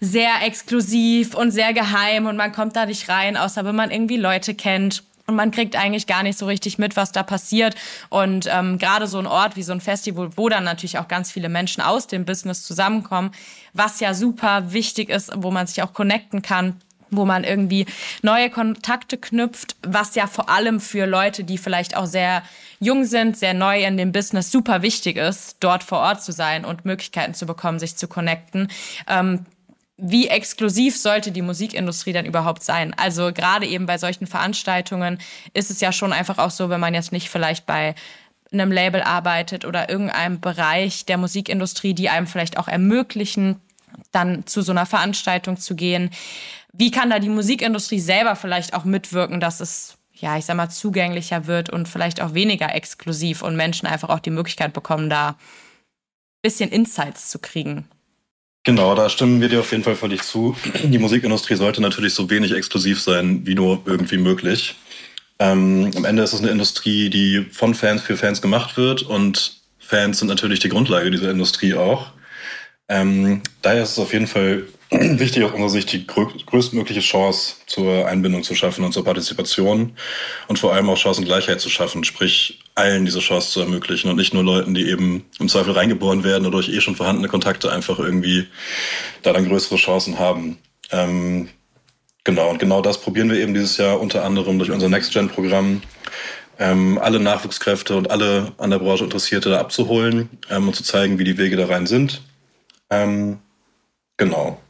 sehr 0.00 0.42
exklusiv 0.44 1.34
und 1.34 1.50
sehr 1.50 1.72
geheim 1.72 2.26
und 2.26 2.36
man 2.36 2.52
kommt 2.52 2.76
da 2.76 2.84
nicht 2.84 3.08
rein, 3.08 3.38
außer 3.38 3.64
wenn 3.64 3.76
man 3.76 3.90
irgendwie 3.90 4.18
Leute 4.18 4.54
kennt 4.54 5.04
und 5.28 5.36
man 5.36 5.50
kriegt 5.50 5.76
eigentlich 5.76 6.06
gar 6.06 6.22
nicht 6.22 6.38
so 6.38 6.46
richtig 6.46 6.78
mit, 6.78 6.96
was 6.96 7.12
da 7.12 7.22
passiert. 7.22 7.76
Und 8.08 8.48
ähm, 8.50 8.78
gerade 8.78 9.06
so 9.06 9.18
ein 9.18 9.26
Ort 9.26 9.56
wie 9.56 9.62
so 9.62 9.72
ein 9.72 9.80
Festival, 9.80 10.30
wo 10.36 10.48
dann 10.48 10.64
natürlich 10.64 10.98
auch 10.98 11.06
ganz 11.06 11.30
viele 11.30 11.50
Menschen 11.50 11.82
aus 11.82 12.06
dem 12.06 12.24
Business 12.24 12.62
zusammenkommen, 12.64 13.30
was 13.74 14.00
ja 14.00 14.14
super 14.14 14.72
wichtig 14.72 15.10
ist, 15.10 15.30
wo 15.36 15.50
man 15.50 15.66
sich 15.66 15.82
auch 15.82 15.92
connecten 15.92 16.42
kann 16.42 16.80
wo 17.10 17.24
man 17.24 17.42
irgendwie 17.42 17.86
neue 18.20 18.50
Kontakte 18.50 19.16
knüpft, 19.16 19.76
was 19.82 20.14
ja 20.14 20.26
vor 20.26 20.50
allem 20.50 20.78
für 20.78 21.06
Leute, 21.06 21.42
die 21.42 21.56
vielleicht 21.56 21.96
auch 21.96 22.04
sehr 22.04 22.42
jung 22.80 23.06
sind, 23.06 23.34
sehr 23.34 23.54
neu 23.54 23.82
in 23.82 23.96
dem 23.96 24.12
Business, 24.12 24.52
super 24.52 24.82
wichtig 24.82 25.16
ist, 25.16 25.56
dort 25.60 25.82
vor 25.82 26.00
Ort 26.00 26.22
zu 26.22 26.32
sein 26.32 26.66
und 26.66 26.84
Möglichkeiten 26.84 27.32
zu 27.32 27.46
bekommen, 27.46 27.78
sich 27.78 27.96
zu 27.96 28.08
connecten. 28.08 28.68
Ähm, 29.06 29.46
wie 30.00 30.28
exklusiv 30.28 30.96
sollte 30.96 31.32
die 31.32 31.42
Musikindustrie 31.42 32.12
dann 32.12 32.24
überhaupt 32.24 32.62
sein? 32.62 32.94
Also 32.94 33.32
gerade 33.32 33.66
eben 33.66 33.86
bei 33.86 33.98
solchen 33.98 34.28
Veranstaltungen 34.28 35.18
ist 35.54 35.70
es 35.72 35.80
ja 35.80 35.90
schon 35.90 36.12
einfach 36.12 36.38
auch 36.38 36.52
so, 36.52 36.70
wenn 36.70 36.80
man 36.80 36.94
jetzt 36.94 37.10
nicht 37.10 37.28
vielleicht 37.28 37.66
bei 37.66 37.96
einem 38.52 38.70
Label 38.70 39.02
arbeitet 39.02 39.64
oder 39.64 39.90
irgendeinem 39.90 40.40
Bereich 40.40 41.04
der 41.04 41.18
Musikindustrie, 41.18 41.94
die 41.94 42.08
einem 42.08 42.28
vielleicht 42.28 42.58
auch 42.58 42.68
ermöglichen, 42.68 43.60
dann 44.12 44.46
zu 44.46 44.62
so 44.62 44.70
einer 44.70 44.86
Veranstaltung 44.86 45.56
zu 45.56 45.74
gehen. 45.74 46.10
Wie 46.72 46.92
kann 46.92 47.10
da 47.10 47.18
die 47.18 47.28
Musikindustrie 47.28 48.00
selber 48.00 48.36
vielleicht 48.36 48.74
auch 48.74 48.84
mitwirken, 48.84 49.40
dass 49.40 49.60
es, 49.60 49.98
ja, 50.12 50.38
ich 50.38 50.44
sag 50.44 50.56
mal, 50.56 50.70
zugänglicher 50.70 51.46
wird 51.46 51.70
und 51.70 51.88
vielleicht 51.88 52.20
auch 52.20 52.34
weniger 52.34 52.72
exklusiv 52.72 53.42
und 53.42 53.56
Menschen 53.56 53.88
einfach 53.88 54.10
auch 54.10 54.20
die 54.20 54.30
Möglichkeit 54.30 54.72
bekommen, 54.72 55.10
da 55.10 55.36
bisschen 56.40 56.70
Insights 56.70 57.30
zu 57.30 57.40
kriegen? 57.40 57.88
Genau, 58.68 58.94
da 58.94 59.08
stimmen 59.08 59.40
wir 59.40 59.48
dir 59.48 59.60
auf 59.60 59.70
jeden 59.70 59.82
Fall 59.82 59.96
völlig 59.96 60.20
zu. 60.20 60.54
Die 60.84 60.98
Musikindustrie 60.98 61.54
sollte 61.54 61.80
natürlich 61.80 62.12
so 62.12 62.28
wenig 62.28 62.52
exklusiv 62.52 63.00
sein, 63.00 63.46
wie 63.46 63.54
nur 63.54 63.80
irgendwie 63.86 64.18
möglich. 64.18 64.74
Ähm, 65.38 65.90
am 65.96 66.04
Ende 66.04 66.22
ist 66.22 66.34
es 66.34 66.42
eine 66.42 66.50
Industrie, 66.50 67.08
die 67.08 67.46
von 67.50 67.72
Fans 67.74 68.02
für 68.02 68.18
Fans 68.18 68.42
gemacht 68.42 68.76
wird 68.76 69.00
und 69.00 69.62
Fans 69.78 70.18
sind 70.18 70.28
natürlich 70.28 70.60
die 70.60 70.68
Grundlage 70.68 71.10
dieser 71.10 71.30
Industrie 71.30 71.72
auch. 71.72 72.10
Ähm, 72.88 73.42
daher 73.62 73.82
ist 73.82 73.92
es 73.92 73.98
auf 73.98 74.12
jeden 74.12 74.26
Fall 74.26 74.64
wichtig, 74.90 75.44
aus 75.44 75.52
unserer 75.52 75.68
Sicht 75.68 75.92
die 75.92 76.06
größtmögliche 76.06 77.00
Chance 77.00 77.56
zur 77.66 78.06
Einbindung 78.06 78.42
zu 78.42 78.54
schaffen 78.54 78.84
und 78.84 78.92
zur 78.92 79.04
Partizipation 79.04 79.92
und 80.48 80.58
vor 80.58 80.72
allem 80.72 80.88
auch 80.88 80.96
Chancengleichheit 80.96 81.60
zu 81.60 81.68
schaffen, 81.68 82.04
sprich 82.04 82.60
allen 82.74 83.04
diese 83.04 83.20
Chance 83.20 83.50
zu 83.50 83.60
ermöglichen 83.60 84.08
und 84.08 84.16
nicht 84.16 84.32
nur 84.32 84.42
Leuten, 84.42 84.72
die 84.72 84.88
eben 84.88 85.26
im 85.38 85.48
Zweifel 85.48 85.72
reingeboren 85.72 86.24
werden 86.24 86.46
oder 86.46 86.52
durch 86.52 86.70
eh 86.70 86.80
schon 86.80 86.96
vorhandene 86.96 87.28
Kontakte 87.28 87.70
einfach 87.70 87.98
irgendwie 87.98 88.46
da 89.22 89.34
dann 89.34 89.46
größere 89.46 89.76
Chancen 89.76 90.18
haben. 90.18 90.56
Ähm, 90.90 91.48
genau, 92.24 92.48
und 92.48 92.58
genau 92.58 92.80
das 92.80 93.00
probieren 93.00 93.30
wir 93.30 93.38
eben 93.38 93.52
dieses 93.52 93.76
Jahr 93.76 94.00
unter 94.00 94.24
anderem 94.24 94.58
durch 94.58 94.70
unser 94.70 94.88
Next-Gen-Programm, 94.88 95.82
ähm, 96.58 96.98
alle 96.98 97.20
Nachwuchskräfte 97.20 97.94
und 97.94 98.10
alle 98.10 98.52
an 98.56 98.70
der 98.70 98.78
Branche 98.78 99.04
Interessierte 99.04 99.50
da 99.50 99.60
abzuholen 99.60 100.30
ähm, 100.48 100.68
und 100.68 100.74
zu 100.74 100.82
zeigen, 100.82 101.18
wie 101.18 101.24
die 101.24 101.36
Wege 101.36 101.56
da 101.56 101.66
rein 101.66 101.86
sind. 101.86 102.22
Ähm, 102.90 103.38
genau. 104.16 104.60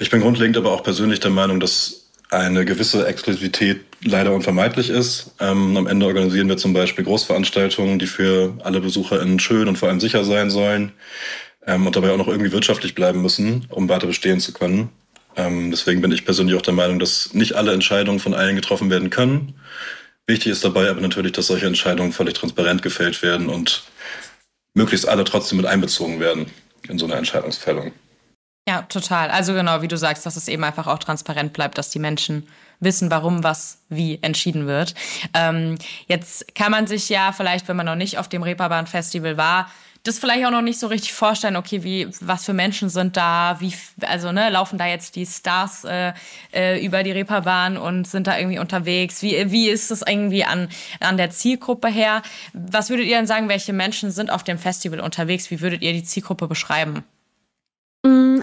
Ich 0.00 0.10
bin 0.10 0.20
grundlegend 0.20 0.56
aber 0.56 0.72
auch 0.72 0.82
persönlich 0.82 1.20
der 1.20 1.30
Meinung, 1.30 1.60
dass 1.60 2.10
eine 2.30 2.64
gewisse 2.64 3.06
Exklusivität 3.06 3.84
leider 4.02 4.32
unvermeidlich 4.32 4.90
ist. 4.90 5.34
Ähm, 5.40 5.76
am 5.76 5.86
Ende 5.86 6.06
organisieren 6.06 6.48
wir 6.48 6.56
zum 6.56 6.72
Beispiel 6.72 7.04
Großveranstaltungen, 7.04 7.98
die 7.98 8.06
für 8.06 8.54
alle 8.64 8.80
BesucherInnen 8.80 9.38
schön 9.38 9.68
und 9.68 9.76
vor 9.78 9.88
allem 9.88 10.00
sicher 10.00 10.24
sein 10.24 10.50
sollen 10.50 10.92
ähm, 11.66 11.86
und 11.86 11.94
dabei 11.96 12.10
auch 12.10 12.16
noch 12.16 12.28
irgendwie 12.28 12.52
wirtschaftlich 12.52 12.94
bleiben 12.94 13.22
müssen, 13.22 13.66
um 13.70 13.88
weiter 13.88 14.06
bestehen 14.06 14.40
zu 14.40 14.52
können. 14.52 14.88
Ähm, 15.36 15.70
deswegen 15.70 16.00
bin 16.00 16.12
ich 16.12 16.24
persönlich 16.24 16.56
auch 16.56 16.62
der 16.62 16.74
Meinung, 16.74 16.98
dass 16.98 17.34
nicht 17.34 17.54
alle 17.54 17.72
Entscheidungen 17.72 18.20
von 18.20 18.34
allen 18.34 18.56
getroffen 18.56 18.90
werden 18.90 19.10
können. 19.10 19.54
Wichtig 20.26 20.52
ist 20.52 20.64
dabei 20.64 20.88
aber 20.88 21.00
natürlich, 21.00 21.32
dass 21.32 21.48
solche 21.48 21.66
Entscheidungen 21.66 22.12
völlig 22.12 22.34
transparent 22.34 22.82
gefällt 22.82 23.22
werden 23.22 23.48
und 23.48 23.84
möglichst 24.74 25.06
alle 25.06 25.24
trotzdem 25.24 25.58
mit 25.58 25.66
einbezogen 25.66 26.18
werden 26.18 26.46
in 26.88 26.98
so 26.98 27.06
eine 27.06 27.14
Entscheidungsfällung. 27.14 27.92
Ja, 28.66 28.82
total. 28.82 29.30
Also 29.30 29.52
genau, 29.52 29.82
wie 29.82 29.88
du 29.88 29.98
sagst, 29.98 30.24
dass 30.24 30.36
es 30.36 30.48
eben 30.48 30.64
einfach 30.64 30.86
auch 30.86 30.98
transparent 30.98 31.52
bleibt, 31.52 31.76
dass 31.76 31.90
die 31.90 31.98
Menschen 31.98 32.48
wissen, 32.80 33.10
warum 33.10 33.44
was 33.44 33.78
wie 33.88 34.18
entschieden 34.22 34.66
wird. 34.66 34.94
Ähm, 35.34 35.76
jetzt 36.06 36.54
kann 36.54 36.72
man 36.72 36.86
sich 36.86 37.08
ja 37.08 37.32
vielleicht, 37.32 37.68
wenn 37.68 37.76
man 37.76 37.86
noch 37.86 37.94
nicht 37.94 38.18
auf 38.18 38.28
dem 38.28 38.42
Reeperbahn 38.42 38.86
Festival 38.86 39.36
war, 39.36 39.70
das 40.04 40.18
vielleicht 40.18 40.46
auch 40.46 40.50
noch 40.50 40.62
nicht 40.62 40.78
so 40.78 40.86
richtig 40.86 41.14
vorstellen, 41.14 41.56
okay, 41.56 41.82
wie, 41.82 42.08
was 42.20 42.44
für 42.44 42.52
Menschen 42.52 42.90
sind 42.90 43.16
da, 43.16 43.56
wie, 43.58 43.74
also, 44.02 44.32
ne, 44.32 44.50
laufen 44.50 44.78
da 44.78 44.86
jetzt 44.86 45.16
die 45.16 45.24
Stars 45.24 45.84
äh, 45.84 46.12
äh, 46.52 46.84
über 46.84 47.02
die 47.02 47.10
Reeperbahn 47.10 47.78
und 47.78 48.06
sind 48.06 48.26
da 48.26 48.38
irgendwie 48.38 48.58
unterwegs? 48.58 49.22
Wie, 49.22 49.50
wie 49.50 49.68
ist 49.70 49.90
es 49.90 50.02
irgendwie 50.06 50.44
an, 50.44 50.68
an 51.00 51.16
der 51.16 51.30
Zielgruppe 51.30 51.88
her? 51.88 52.22
Was 52.52 52.90
würdet 52.90 53.06
ihr 53.06 53.16
denn 53.16 53.26
sagen, 53.26 53.48
welche 53.48 53.72
Menschen 53.72 54.10
sind 54.10 54.30
auf 54.30 54.44
dem 54.44 54.58
Festival 54.58 55.00
unterwegs? 55.00 55.50
Wie 55.50 55.62
würdet 55.62 55.80
ihr 55.82 55.94
die 55.94 56.04
Zielgruppe 56.04 56.48
beschreiben? 56.48 57.02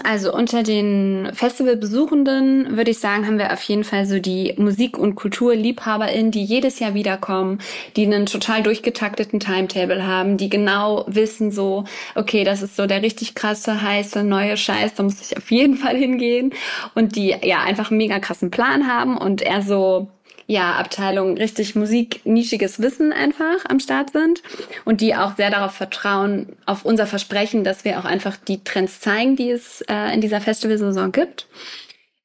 Also 0.04 0.32
unter 0.32 0.62
den 0.62 1.30
Festivalbesuchenden 1.32 2.76
würde 2.76 2.90
ich 2.90 2.98
sagen, 2.98 3.26
haben 3.26 3.38
wir 3.38 3.52
auf 3.52 3.62
jeden 3.62 3.84
Fall 3.84 4.04
so 4.04 4.18
die 4.18 4.54
Musik- 4.56 4.98
und 4.98 5.14
KulturliebhaberInnen, 5.14 6.32
die 6.32 6.42
jedes 6.42 6.80
Jahr 6.80 6.94
wiederkommen, 6.94 7.58
die 7.96 8.06
einen 8.06 8.26
total 8.26 8.62
durchgetakteten 8.62 9.38
Timetable 9.38 10.04
haben, 10.04 10.36
die 10.36 10.48
genau 10.48 11.04
wissen 11.06 11.52
so, 11.52 11.84
okay, 12.14 12.42
das 12.42 12.62
ist 12.62 12.76
so 12.76 12.86
der 12.86 13.02
richtig 13.02 13.34
krasse, 13.34 13.82
heiße, 13.82 14.24
neue 14.24 14.56
Scheiß, 14.56 14.94
da 14.94 15.02
muss 15.04 15.20
ich 15.20 15.36
auf 15.36 15.50
jeden 15.50 15.76
Fall 15.76 15.96
hingehen 15.96 16.52
und 16.94 17.14
die 17.14 17.36
ja 17.42 17.62
einfach 17.62 17.90
einen 17.90 17.98
mega 17.98 18.18
krassen 18.18 18.50
Plan 18.50 18.88
haben 18.88 19.16
und 19.16 19.42
eher 19.42 19.62
so 19.62 20.08
ja, 20.46 20.74
Abteilung 20.74 21.36
richtig 21.36 21.74
musiknischiges 21.74 22.80
Wissen 22.80 23.12
einfach 23.12 23.64
am 23.68 23.80
Start 23.80 24.12
sind 24.12 24.42
und 24.84 25.00
die 25.00 25.14
auch 25.14 25.36
sehr 25.36 25.50
darauf 25.50 25.72
vertrauen, 25.72 26.56
auf 26.66 26.84
unser 26.84 27.06
Versprechen, 27.06 27.64
dass 27.64 27.84
wir 27.84 27.98
auch 27.98 28.04
einfach 28.04 28.36
die 28.36 28.64
Trends 28.64 29.00
zeigen, 29.00 29.36
die 29.36 29.50
es 29.50 29.82
äh, 29.82 30.14
in 30.14 30.20
dieser 30.20 30.40
Festivalsaison 30.40 31.12
gibt. 31.12 31.46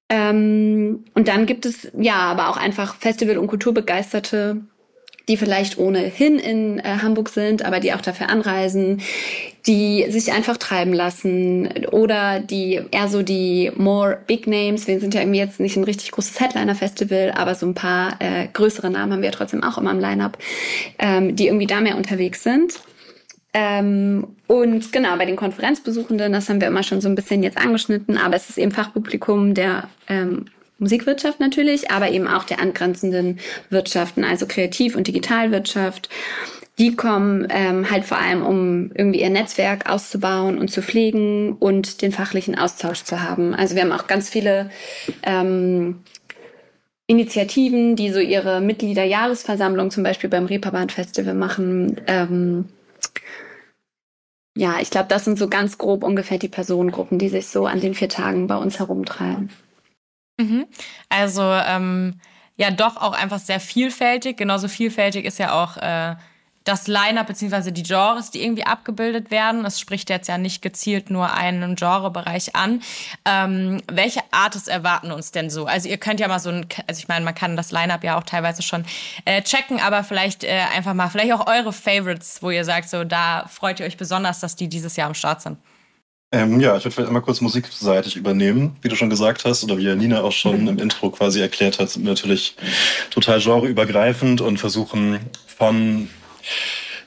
Ähm, 0.09 1.05
und 1.13 1.27
dann 1.27 1.45
gibt 1.45 1.65
es 1.65 1.91
ja 1.97 2.15
aber 2.15 2.49
auch 2.49 2.57
einfach 2.57 2.95
Festival- 2.95 3.37
und 3.37 3.47
Kulturbegeisterte, 3.47 4.61
die 5.27 5.37
vielleicht 5.37 5.77
ohnehin 5.77 6.39
in 6.39 6.79
äh, 6.79 6.99
Hamburg 7.01 7.29
sind, 7.29 7.63
aber 7.65 7.79
die 7.79 7.93
auch 7.93 8.01
dafür 8.01 8.29
anreisen, 8.29 9.01
die 9.65 10.05
sich 10.09 10.31
einfach 10.31 10.55
treiben 10.55 10.93
lassen 10.93 11.69
oder 11.91 12.39
die 12.39 12.79
eher 12.91 13.09
so 13.09 13.21
die 13.21 13.71
more 13.75 14.19
big 14.25 14.47
names. 14.47 14.87
Wir 14.87 14.99
sind 14.99 15.13
ja 15.13 15.21
irgendwie 15.21 15.39
jetzt 15.39 15.59
nicht 15.59 15.75
ein 15.75 15.83
richtig 15.83 16.11
großes 16.11 16.39
Headliner-Festival, 16.39 17.33
aber 17.35 17.55
so 17.55 17.65
ein 17.65 17.73
paar 17.73 18.15
äh, 18.19 18.47
größere 18.53 18.89
Namen 18.89 19.11
haben 19.11 19.21
wir 19.21 19.29
ja 19.29 19.35
trotzdem 19.35 19.63
auch 19.63 19.77
immer 19.77 19.91
im 19.91 19.99
Line-up, 19.99 20.37
ähm, 20.99 21.35
die 21.35 21.47
irgendwie 21.47 21.67
da 21.67 21.81
mehr 21.81 21.97
unterwegs 21.97 22.43
sind. 22.43 22.79
Ähm, 23.53 24.27
und 24.45 24.91
genau, 24.93 25.17
bei 25.17 25.25
den 25.25 25.35
Konferenzbesuchenden, 25.35 26.31
das 26.31 26.47
haben 26.47 26.61
wir 26.61 26.67
immer 26.67 26.83
schon 26.83 27.01
so 27.01 27.09
ein 27.09 27.15
bisschen 27.15 27.43
jetzt 27.43 27.57
angeschnitten, 27.57 28.17
aber 28.17 28.35
es 28.35 28.49
ist 28.49 28.57
eben 28.57 28.71
Fachpublikum 28.71 29.53
der 29.53 29.89
ähm, 30.07 30.45
Musikwirtschaft 30.79 31.39
natürlich, 31.39 31.91
aber 31.91 32.11
eben 32.11 32.27
auch 32.27 32.43
der 32.43 32.59
angrenzenden 32.59 33.39
Wirtschaften, 33.69 34.23
also 34.23 34.45
Kreativ- 34.45 34.95
und 34.95 35.07
Digitalwirtschaft. 35.07 36.09
Die 36.79 36.95
kommen 36.95 37.47
ähm, 37.49 37.89
halt 37.89 38.05
vor 38.05 38.19
allem, 38.19 38.45
um 38.45 38.91
irgendwie 38.93 39.21
ihr 39.21 39.31
Netzwerk 39.31 39.89
auszubauen 39.89 40.59
und 40.59 40.69
zu 40.69 40.83
pflegen 40.83 41.53
und 41.53 42.03
den 42.03 42.11
fachlichen 42.11 42.55
Austausch 42.55 43.03
zu 43.03 43.23
haben. 43.23 43.55
Also 43.55 43.73
wir 43.75 43.81
haben 43.81 43.91
auch 43.91 44.05
ganz 44.05 44.29
viele 44.29 44.69
ähm, 45.23 46.03
Initiativen, 47.07 47.95
die 47.95 48.11
so 48.11 48.19
ihre 48.19 48.61
Mitgliederjahresversammlung 48.61 49.89
zum 49.89 50.03
Beispiel 50.03 50.29
beim 50.29 50.45
Reeperbahn 50.45 50.89
Festival 50.89 51.33
machen. 51.33 51.99
Ähm, 52.05 52.65
ja, 54.55 54.75
ich 54.81 54.89
glaube, 54.91 55.07
das 55.07 55.25
sind 55.25 55.39
so 55.39 55.47
ganz 55.47 55.77
grob 55.77 56.03
ungefähr 56.03 56.37
die 56.37 56.47
Personengruppen, 56.47 57.17
die 57.17 57.29
sich 57.29 57.47
so 57.47 57.65
an 57.65 57.79
den 57.79 57.95
vier 57.95 58.09
Tagen 58.09 58.47
bei 58.47 58.57
uns 58.57 58.77
herumtreiben. 58.77 59.49
Mhm. 60.37 60.65
Also 61.09 61.41
ähm, 61.41 62.19
ja, 62.55 62.71
doch 62.71 62.97
auch 62.97 63.13
einfach 63.13 63.39
sehr 63.39 63.59
vielfältig. 63.59 64.37
Genauso 64.37 64.67
vielfältig 64.67 65.25
ist 65.25 65.37
ja 65.39 65.53
auch 65.53 65.77
äh, 65.77 66.15
das 66.67 66.87
Line-up 66.87 67.27
beziehungsweise 67.27 67.71
die 67.71 67.83
Genres, 67.83 68.31
die 68.31 68.43
irgendwie 68.43 68.65
abgebildet 68.65 69.31
werden. 69.31 69.63
Es 69.63 69.79
spricht 69.79 70.09
jetzt 70.09 70.27
ja 70.27 70.37
nicht 70.37 70.61
gezielt 70.61 71.09
nur 71.09 71.33
einen 71.33 71.75
Genrebereich 71.75 72.55
an. 72.55 72.81
Ähm, 73.25 73.81
welche 73.89 74.21
Artists 74.31 74.67
erwarten 74.67 75.11
uns 75.11 75.31
denn 75.31 75.49
so? 75.49 75.65
Also 75.65 75.87
ihr 75.87 75.97
könnt 75.97 76.19
ja 76.19 76.27
mal 76.27 76.39
so 76.39 76.49
ein, 76.49 76.67
also 76.87 76.99
ich 76.99 77.07
meine, 77.07 77.23
man 77.23 77.35
kann 77.35 77.55
das 77.55 77.71
Line-up 77.71 78.03
ja 78.03 78.17
auch 78.17 78.23
teilweise 78.23 78.63
schon 78.63 78.85
äh, 79.25 79.41
checken, 79.43 79.79
aber 79.79 80.03
vielleicht 80.03 80.43
äh, 80.43 80.63
einfach 80.75 80.93
mal, 80.93 81.09
vielleicht 81.09 81.31
auch 81.33 81.47
eure 81.47 81.71
Favorites, 81.71 82.39
wo 82.41 82.49
ihr 82.51 82.65
sagt, 82.65 82.89
so 82.89 83.03
da 83.03 83.45
freut 83.47 83.79
ihr 83.79 83.85
euch 83.85 83.97
besonders, 83.97 84.39
dass 84.39 84.55
die 84.55 84.67
dieses 84.67 84.95
Jahr 84.97 85.07
am 85.07 85.13
Start 85.13 85.41
sind. 85.41 85.57
Ähm, 86.31 86.59
ja, 86.59 86.75
ich 86.75 86.83
würde 86.83 86.93
vielleicht 86.93 87.07
einmal 87.07 87.21
kurz 87.21 87.39
musikseitig 87.39 88.17
übernehmen, 88.17 88.75
wie 88.81 88.89
du 88.89 88.97
schon 88.97 89.09
gesagt 89.09 89.45
hast, 89.45 89.63
oder 89.63 89.77
wie 89.77 89.95
Nina 89.95 90.21
auch 90.21 90.33
schon 90.33 90.63
mhm. 90.63 90.67
im 90.67 90.79
Intro 90.79 91.09
quasi 91.09 91.39
erklärt 91.39 91.79
hat, 91.79 91.89
sind 91.89 92.03
natürlich 92.03 92.55
total 93.11 93.39
genreübergreifend 93.39 94.41
und 94.41 94.57
versuchen 94.57 95.19
von 95.47 96.09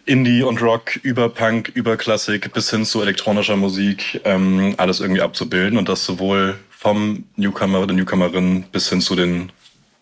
Indie 0.07 0.43
und 0.43 0.63
Rock 0.63 0.97
über 1.03 1.29
Punk, 1.29 1.71
über 1.75 1.99
Klassik 1.99 2.51
bis 2.55 2.71
hin 2.71 2.87
zu 2.87 3.03
elektronischer 3.03 3.57
Musik 3.57 4.21
ähm, 4.25 4.75
alles 4.79 5.01
irgendwie 5.01 5.21
abzubilden 5.21 5.79
und 5.79 5.89
das 5.89 6.05
sowohl 6.05 6.59
vom 6.71 7.25
Newcomer 7.37 7.81
oder 7.81 7.93
Newcomerin 7.93 8.65
bis 8.73 8.89
hin 8.89 9.03
zu 9.03 9.15
den 9.15 9.53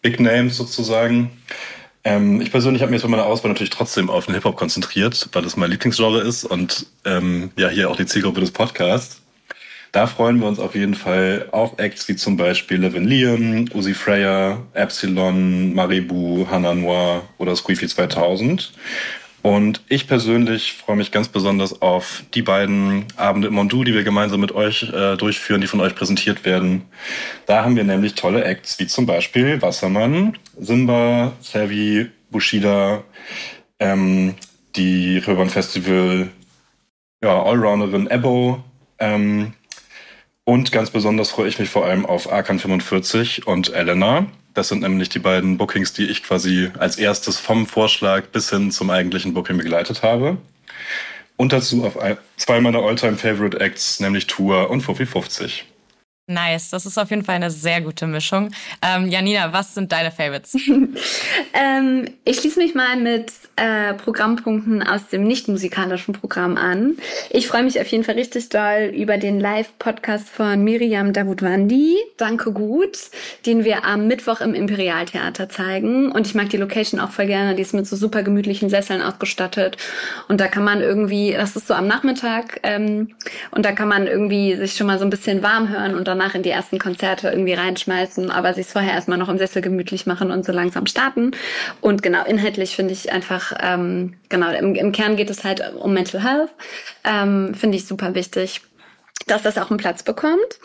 Big 0.00 0.20
Names 0.20 0.56
sozusagen. 0.56 1.30
Ähm, 2.08 2.40
ich 2.40 2.50
persönlich 2.50 2.80
habe 2.80 2.90
mich 2.90 3.02
jetzt 3.02 3.10
bei 3.10 3.14
meiner 3.14 3.26
Auswahl 3.26 3.50
natürlich 3.50 3.68
trotzdem 3.68 4.08
auf 4.08 4.24
den 4.24 4.34
Hip-Hop 4.34 4.56
konzentriert, 4.56 5.28
weil 5.32 5.42
das 5.42 5.58
mein 5.58 5.70
Lieblingsgenre 5.70 6.20
ist 6.20 6.44
und 6.44 6.86
ähm, 7.04 7.50
ja 7.56 7.68
hier 7.68 7.90
auch 7.90 7.96
die 7.96 8.06
Zielgruppe 8.06 8.40
des 8.40 8.50
Podcasts. 8.50 9.20
Da 9.92 10.06
freuen 10.06 10.40
wir 10.40 10.46
uns 10.46 10.58
auf 10.58 10.74
jeden 10.74 10.94
Fall 10.94 11.48
auf 11.50 11.78
Acts 11.78 12.08
wie 12.08 12.16
zum 12.16 12.36
Beispiel 12.36 12.78
Levin 12.78 13.04
Liam, 13.04 13.66
Uzi 13.74 13.92
Freya, 13.92 14.58
Epsilon, 14.72 15.74
Maribu, 15.74 16.46
Hannah 16.50 16.74
Noir 16.74 17.22
oder 17.36 17.54
Squeefy 17.56 17.88
2000. 17.88 18.72
Und 19.42 19.82
ich 19.88 20.08
persönlich 20.08 20.74
freue 20.74 20.96
mich 20.96 21.12
ganz 21.12 21.28
besonders 21.28 21.80
auf 21.80 22.24
die 22.34 22.42
beiden 22.42 23.06
Abende 23.16 23.48
im 23.48 23.54
Mondu, 23.54 23.84
die 23.84 23.94
wir 23.94 24.02
gemeinsam 24.02 24.40
mit 24.40 24.52
euch 24.52 24.82
äh, 24.92 25.16
durchführen, 25.16 25.60
die 25.60 25.66
von 25.66 25.80
euch 25.80 25.94
präsentiert 25.94 26.44
werden. 26.44 26.82
Da 27.46 27.64
haben 27.64 27.76
wir 27.76 27.84
nämlich 27.84 28.14
tolle 28.14 28.44
Acts, 28.44 28.78
wie 28.78 28.86
zum 28.86 29.06
Beispiel 29.06 29.62
Wassermann, 29.62 30.36
Simba, 30.58 31.32
Savvy, 31.40 32.08
Bushida, 32.30 33.04
ähm, 33.78 34.34
die 34.76 35.18
Röbern 35.18 35.50
Festival 35.50 36.28
ja, 37.22 37.42
Allrounderin 37.42 38.08
Ebo, 38.08 38.62
ähm, 38.98 39.52
und 40.44 40.72
ganz 40.72 40.90
besonders 40.90 41.30
freue 41.30 41.48
ich 41.48 41.58
mich 41.58 41.68
vor 41.68 41.84
allem 41.84 42.06
auf 42.06 42.32
Arkan 42.32 42.58
45 42.58 43.46
und 43.46 43.74
Elena. 43.74 44.26
Das 44.58 44.66
sind 44.66 44.80
nämlich 44.80 45.08
die 45.08 45.20
beiden 45.20 45.56
Bookings, 45.56 45.92
die 45.92 46.06
ich 46.06 46.24
quasi 46.24 46.72
als 46.80 46.98
erstes 46.98 47.38
vom 47.38 47.64
Vorschlag 47.68 48.24
bis 48.32 48.50
hin 48.50 48.72
zum 48.72 48.90
eigentlichen 48.90 49.32
Booking 49.32 49.56
begleitet 49.56 50.02
habe. 50.02 50.36
Und 51.36 51.52
dazu 51.52 51.84
auf 51.84 51.96
zwei 52.36 52.60
meiner 52.60 52.80
Alltime 52.80 53.16
favorite 53.16 53.60
Acts, 53.60 54.00
nämlich 54.00 54.26
Tour 54.26 54.68
und 54.68 54.80
Fuffi 54.80 55.06
50. 55.06 55.64
Nice, 56.30 56.68
das 56.68 56.84
ist 56.84 56.98
auf 56.98 57.08
jeden 57.08 57.24
Fall 57.24 57.36
eine 57.36 57.50
sehr 57.50 57.80
gute 57.80 58.06
Mischung. 58.06 58.50
Ähm, 58.82 59.08
Janina, 59.08 59.50
was 59.54 59.74
sind 59.74 59.90
deine 59.92 60.10
Favorites? 60.10 60.54
ähm, 61.54 62.04
ich 62.26 62.40
schließe 62.40 62.60
mich 62.60 62.74
mal 62.74 62.96
mit 62.96 63.32
äh, 63.56 63.94
Programmpunkten 63.94 64.82
aus 64.82 65.08
dem 65.08 65.24
nicht 65.24 65.48
musikalischen 65.48 66.12
Programm 66.12 66.58
an. 66.58 66.98
Ich 67.30 67.48
freue 67.48 67.62
mich 67.62 67.80
auf 67.80 67.86
jeden 67.86 68.04
Fall 68.04 68.16
richtig 68.16 68.50
doll 68.50 68.92
über 68.94 69.16
den 69.16 69.40
Live-Podcast 69.40 70.28
von 70.28 70.62
Miriam 70.62 71.14
Davutwandi, 71.14 71.96
Danke 72.18 72.52
gut, 72.52 72.98
den 73.46 73.64
wir 73.64 73.86
am 73.86 74.06
Mittwoch 74.06 74.42
im 74.42 74.52
Imperialtheater 74.52 75.48
zeigen. 75.48 76.12
Und 76.12 76.26
ich 76.26 76.34
mag 76.34 76.50
die 76.50 76.58
Location 76.58 77.00
auch 77.00 77.10
voll 77.10 77.26
gerne. 77.26 77.54
Die 77.54 77.62
ist 77.62 77.72
mit 77.72 77.86
so 77.86 77.96
super 77.96 78.22
gemütlichen 78.22 78.68
Sesseln 78.68 79.00
ausgestattet. 79.00 79.78
Und 80.28 80.42
da 80.42 80.48
kann 80.48 80.64
man 80.64 80.82
irgendwie, 80.82 81.32
das 81.32 81.56
ist 81.56 81.68
so 81.68 81.74
am 81.74 81.86
Nachmittag, 81.86 82.60
ähm, 82.64 83.14
und 83.50 83.64
da 83.64 83.72
kann 83.72 83.88
man 83.88 84.06
irgendwie 84.06 84.56
sich 84.56 84.74
schon 84.74 84.86
mal 84.86 84.98
so 84.98 85.06
ein 85.06 85.10
bisschen 85.10 85.42
warm 85.42 85.70
hören 85.70 85.94
und 85.94 86.06
dann 86.06 86.17
in 86.34 86.42
die 86.42 86.50
ersten 86.50 86.78
Konzerte 86.78 87.28
irgendwie 87.28 87.54
reinschmeißen, 87.54 88.30
aber 88.30 88.54
sich 88.54 88.66
vorher 88.66 88.92
erstmal 88.92 89.18
noch 89.18 89.28
im 89.28 89.38
Sessel 89.38 89.62
gemütlich 89.62 90.06
machen 90.06 90.30
und 90.30 90.44
so 90.44 90.52
langsam 90.52 90.86
starten. 90.86 91.32
Und 91.80 92.02
genau, 92.02 92.24
inhaltlich 92.24 92.76
finde 92.76 92.92
ich 92.92 93.12
einfach, 93.12 93.52
ähm, 93.60 94.14
genau, 94.28 94.50
im, 94.50 94.74
im, 94.74 94.92
Kern 94.92 95.16
geht 95.16 95.30
es 95.30 95.44
halt 95.44 95.62
um 95.76 95.94
Mental 95.94 96.22
Health. 96.22 96.50
Ähm, 97.04 97.54
finde 97.54 97.76
ich 97.76 97.86
super 97.86 98.14
wichtig, 98.14 98.62
dass 99.26 99.42
das 99.42 99.58
auch 99.58 99.70
einen 99.70 99.78
Platz 99.78 100.02
bekommt. 100.02 100.58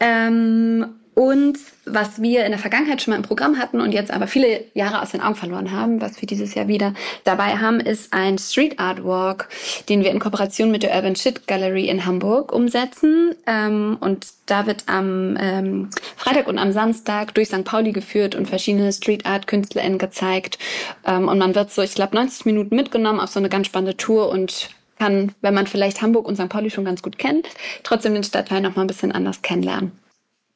Ähm, 0.00 0.99
und 1.20 1.58
was 1.84 2.22
wir 2.22 2.46
in 2.46 2.50
der 2.50 2.58
Vergangenheit 2.58 3.02
schon 3.02 3.12
mal 3.12 3.18
im 3.18 3.22
Programm 3.22 3.58
hatten 3.58 3.82
und 3.82 3.92
jetzt 3.92 4.10
aber 4.10 4.26
viele 4.26 4.64
Jahre 4.72 5.02
aus 5.02 5.10
den 5.10 5.20
Augen 5.20 5.34
verloren 5.34 5.70
haben, 5.70 6.00
was 6.00 6.18
wir 6.22 6.26
dieses 6.26 6.54
Jahr 6.54 6.66
wieder 6.66 6.94
dabei 7.24 7.58
haben, 7.58 7.78
ist 7.78 8.14
ein 8.14 8.38
Street 8.38 8.78
Art 8.80 9.04
Walk, 9.04 9.50
den 9.90 10.02
wir 10.02 10.12
in 10.12 10.18
Kooperation 10.18 10.70
mit 10.70 10.82
der 10.82 10.94
Urban 10.94 11.16
Shit 11.16 11.46
Gallery 11.46 11.88
in 11.88 12.06
Hamburg 12.06 12.54
umsetzen. 12.54 13.34
Ähm, 13.46 13.98
und 14.00 14.28
da 14.46 14.66
wird 14.66 14.84
am 14.86 15.36
ähm, 15.38 15.90
Freitag 16.16 16.46
und 16.46 16.56
am 16.56 16.72
Samstag 16.72 17.34
durch 17.34 17.48
St. 17.48 17.64
Pauli 17.64 17.92
geführt 17.92 18.34
und 18.34 18.48
verschiedene 18.48 18.90
Street 18.90 19.26
Art 19.26 19.46
KünstlerInnen 19.46 19.98
gezeigt. 19.98 20.58
Ähm, 21.04 21.28
und 21.28 21.36
man 21.36 21.54
wird 21.54 21.70
so, 21.70 21.82
ich 21.82 21.94
glaube, 21.94 22.16
90 22.16 22.46
Minuten 22.46 22.74
mitgenommen 22.74 23.20
auf 23.20 23.28
so 23.28 23.40
eine 23.40 23.50
ganz 23.50 23.66
spannende 23.66 23.98
Tour 23.98 24.30
und 24.30 24.70
kann, 24.98 25.34
wenn 25.42 25.52
man 25.52 25.66
vielleicht 25.66 26.00
Hamburg 26.00 26.26
und 26.26 26.36
St. 26.36 26.48
Pauli 26.48 26.70
schon 26.70 26.86
ganz 26.86 27.02
gut 27.02 27.18
kennt, 27.18 27.46
trotzdem 27.82 28.14
den 28.14 28.24
Stadtteil 28.24 28.62
noch 28.62 28.74
mal 28.74 28.84
ein 28.84 28.88
bisschen 28.88 29.12
anders 29.12 29.42
kennenlernen. 29.42 29.99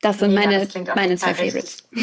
Das 0.05 0.19
sind 0.19 0.35
meine, 0.35 0.67
das 0.67 0.95
meine 0.95 1.17
zwei 1.17 1.35
Favorites. 1.35 1.89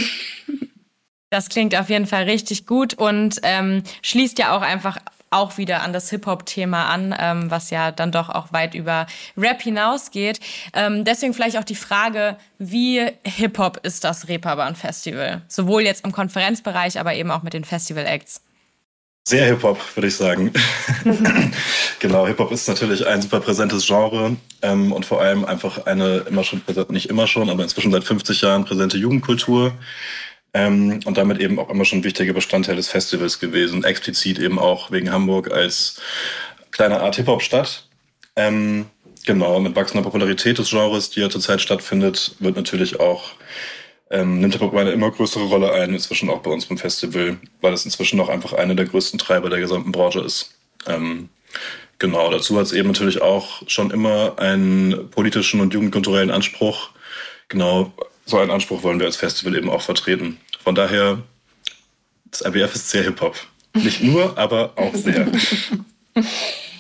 Das 1.34 1.48
klingt 1.48 1.80
auf 1.80 1.88
jeden 1.88 2.08
Fall 2.08 2.24
richtig 2.24 2.66
gut 2.68 2.94
und 2.94 3.40
ähm, 3.44 3.84
schließt 4.02 4.38
ja 4.38 4.54
auch 4.54 4.62
einfach 4.62 4.98
auch 5.30 5.58
wieder 5.58 5.82
an 5.82 5.94
das 5.94 6.10
Hip-Hop-Thema 6.10 6.90
an, 6.90 7.16
ähm, 7.18 7.50
was 7.50 7.70
ja 7.70 7.92
dann 7.92 8.12
doch 8.12 8.28
auch 8.28 8.52
weit 8.52 8.76
über 8.76 9.08
Rap 9.38 9.62
hinausgeht. 9.62 10.42
Ähm, 10.74 11.06
deswegen 11.06 11.34
vielleicht 11.34 11.58
auch 11.58 11.64
die 11.64 11.76
Frage, 11.76 12.36
wie 12.58 13.08
Hip-Hop 13.24 13.80
ist 13.84 14.04
das 14.04 14.28
Reeperbahn-Festival? 14.28 15.44
Sowohl 15.48 15.84
jetzt 15.84 16.04
im 16.04 16.12
Konferenzbereich, 16.12 17.00
aber 17.00 17.14
eben 17.14 17.32
auch 17.32 17.44
mit 17.44 17.54
den 17.54 17.64
Festival-Acts. 17.64 18.42
Sehr 19.24 19.46
Hip-Hop, 19.46 19.80
würde 19.96 20.08
ich 20.08 20.16
sagen. 20.16 20.52
genau, 22.00 22.26
Hip-Hop 22.26 22.52
ist 22.52 22.68
natürlich 22.68 23.06
ein 23.06 23.22
super 23.22 23.40
präsentes 23.40 23.86
Genre 23.86 24.36
ähm, 24.64 24.92
und 24.92 25.06
vor 25.06 25.22
allem 25.22 25.46
einfach 25.46 25.86
eine 25.86 26.26
immer 26.28 26.44
schon 26.44 26.62
präsent, 26.62 26.90
nicht 26.90 27.10
immer 27.10 27.28
schon, 27.28 27.50
aber 27.50 27.62
inzwischen 27.62 27.92
seit 27.92 28.04
50 28.04 28.42
Jahren 28.42 28.66
präsente 28.66 28.98
Jugendkultur 28.98 29.74
ähm, 30.56 31.02
und 31.06 31.18
damit 31.18 31.40
eben 31.40 31.60
auch 31.60 31.70
immer 31.70 31.86
schon 31.86 32.04
wichtiger 32.04 32.34
Bestandteil 32.34 32.76
des 32.76 32.90
Festivals 32.90 33.40
gewesen. 33.40 33.84
Explizit 33.84 34.40
eben 34.40 34.58
auch 34.58 34.90
wegen 34.90 35.12
Hamburg 35.12 35.52
als 35.52 36.02
kleine 36.72 37.00
Art 37.00 37.16
Hip-Hop-Stadt. 37.18 37.88
Ähm, 38.36 38.88
genau, 39.28 39.60
mit 39.60 39.76
wachsender 39.76 40.04
Popularität 40.04 40.58
des 40.58 40.72
Genres, 40.72 41.12
die 41.12 41.20
ja 41.20 41.30
zurzeit 41.30 41.62
stattfindet, 41.62 42.36
wird 42.40 42.56
natürlich 42.56 43.00
auch 43.00 43.34
ähm, 44.12 44.40
nimmt 44.40 44.54
Hip-Hop 44.54 44.76
eine 44.76 44.92
immer 44.92 45.10
größere 45.10 45.46
Rolle 45.46 45.72
ein, 45.72 45.94
inzwischen 45.94 46.30
auch 46.30 46.42
bei 46.42 46.52
uns 46.52 46.66
beim 46.66 46.78
Festival, 46.78 47.38
weil 47.62 47.74
es 47.74 47.86
inzwischen 47.86 48.18
noch 48.18 48.30
einfach 48.30 48.54
einer 48.54 48.76
der 48.76 48.86
größten 48.86 49.18
Treiber 49.18 49.50
der 49.50 49.60
gesamten 49.60 49.92
Branche 49.92 50.20
ist. 50.20 50.52
Ähm, 50.86 51.30
genau, 51.98 52.30
dazu 52.30 52.58
hat 52.58 52.66
es 52.66 52.74
eben 52.74 52.90
natürlich 52.90 53.22
auch 53.22 53.64
schon 53.68 53.90
immer 53.90 54.38
einen 54.38 55.10
politischen 55.10 55.62
und 55.62 55.74
jugendkulturellen 55.74 56.30
Anspruch. 56.30 56.90
Genau, 57.48 57.94
so 58.26 58.38
einen 58.38 58.52
Anspruch 58.52 58.84
wollen 58.84 59.00
wir 59.00 59.08
als 59.08 59.18
Festival 59.18 59.56
eben 59.56 59.70
auch 59.70 59.82
vertreten. 59.82 60.38
Von 60.64 60.76
daher, 60.76 61.24
das 62.30 62.42
IBF 62.42 62.76
ist 62.76 62.90
sehr 62.90 63.04
Hip-Hop. 63.04 63.36
Nicht 63.74 64.04
nur, 64.04 64.38
aber 64.38 64.74
auch 64.76 64.94
sehr. 64.94 65.32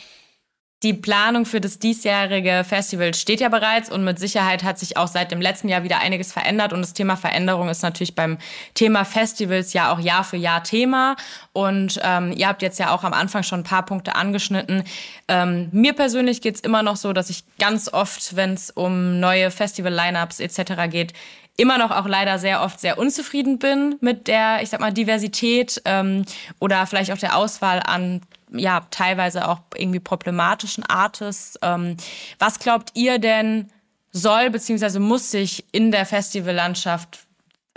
Die 0.83 0.93
Planung 0.93 1.45
für 1.45 1.61
das 1.61 1.77
diesjährige 1.77 2.63
Festival 2.67 3.13
steht 3.13 3.39
ja 3.39 3.49
bereits 3.49 3.91
und 3.91 4.03
mit 4.03 4.17
Sicherheit 4.17 4.63
hat 4.63 4.79
sich 4.79 4.97
auch 4.97 5.07
seit 5.07 5.31
dem 5.31 5.39
letzten 5.39 5.69
Jahr 5.69 5.83
wieder 5.83 5.99
einiges 5.99 6.33
verändert. 6.33 6.73
Und 6.73 6.81
das 6.81 6.93
Thema 6.93 7.17
Veränderung 7.17 7.69
ist 7.69 7.83
natürlich 7.83 8.15
beim 8.15 8.39
Thema 8.73 9.05
Festivals 9.05 9.73
ja 9.73 9.93
auch 9.93 9.99
Jahr 9.99 10.23
für 10.23 10.37
Jahr 10.37 10.63
Thema. 10.63 11.17
Und 11.53 11.99
ähm, 12.03 12.31
ihr 12.31 12.47
habt 12.47 12.63
jetzt 12.63 12.79
ja 12.79 12.95
auch 12.95 13.03
am 13.03 13.13
Anfang 13.13 13.43
schon 13.43 13.59
ein 13.59 13.63
paar 13.63 13.85
Punkte 13.85 14.15
angeschnitten. 14.15 14.83
Ähm, 15.27 15.69
mir 15.71 15.93
persönlich 15.93 16.41
geht's 16.41 16.61
immer 16.61 16.81
noch 16.81 16.95
so, 16.95 17.13
dass 17.13 17.29
ich 17.29 17.43
ganz 17.59 17.87
oft, 17.93 18.35
wenn 18.35 18.55
es 18.55 18.71
um 18.71 19.19
neue 19.19 19.51
Festival-Lineups 19.51 20.39
etc. 20.39 20.89
geht, 20.89 21.13
immer 21.57 21.77
noch 21.77 21.91
auch 21.91 22.07
leider 22.07 22.39
sehr 22.39 22.63
oft 22.63 22.79
sehr 22.79 22.97
unzufrieden 22.97 23.59
bin 23.59 23.97
mit 24.01 24.27
der, 24.27 24.63
ich 24.63 24.69
sag 24.69 24.79
mal, 24.79 24.91
Diversität 24.91 25.79
ähm, 25.85 26.25
oder 26.59 26.87
vielleicht 26.87 27.11
auch 27.11 27.19
der 27.19 27.37
Auswahl 27.37 27.81
an 27.85 28.21
ja 28.51 28.81
teilweise 28.91 29.47
auch 29.47 29.61
irgendwie 29.75 29.99
problematischen 29.99 30.85
Artists. 30.85 31.57
Ähm, 31.61 31.97
was 32.39 32.59
glaubt 32.59 32.91
ihr 32.93 33.19
denn 33.19 33.71
soll 34.11 34.49
beziehungsweise 34.49 34.99
muss 34.99 35.31
sich 35.31 35.65
in 35.71 35.91
der 35.91 36.05
Festivallandschaft 36.05 37.25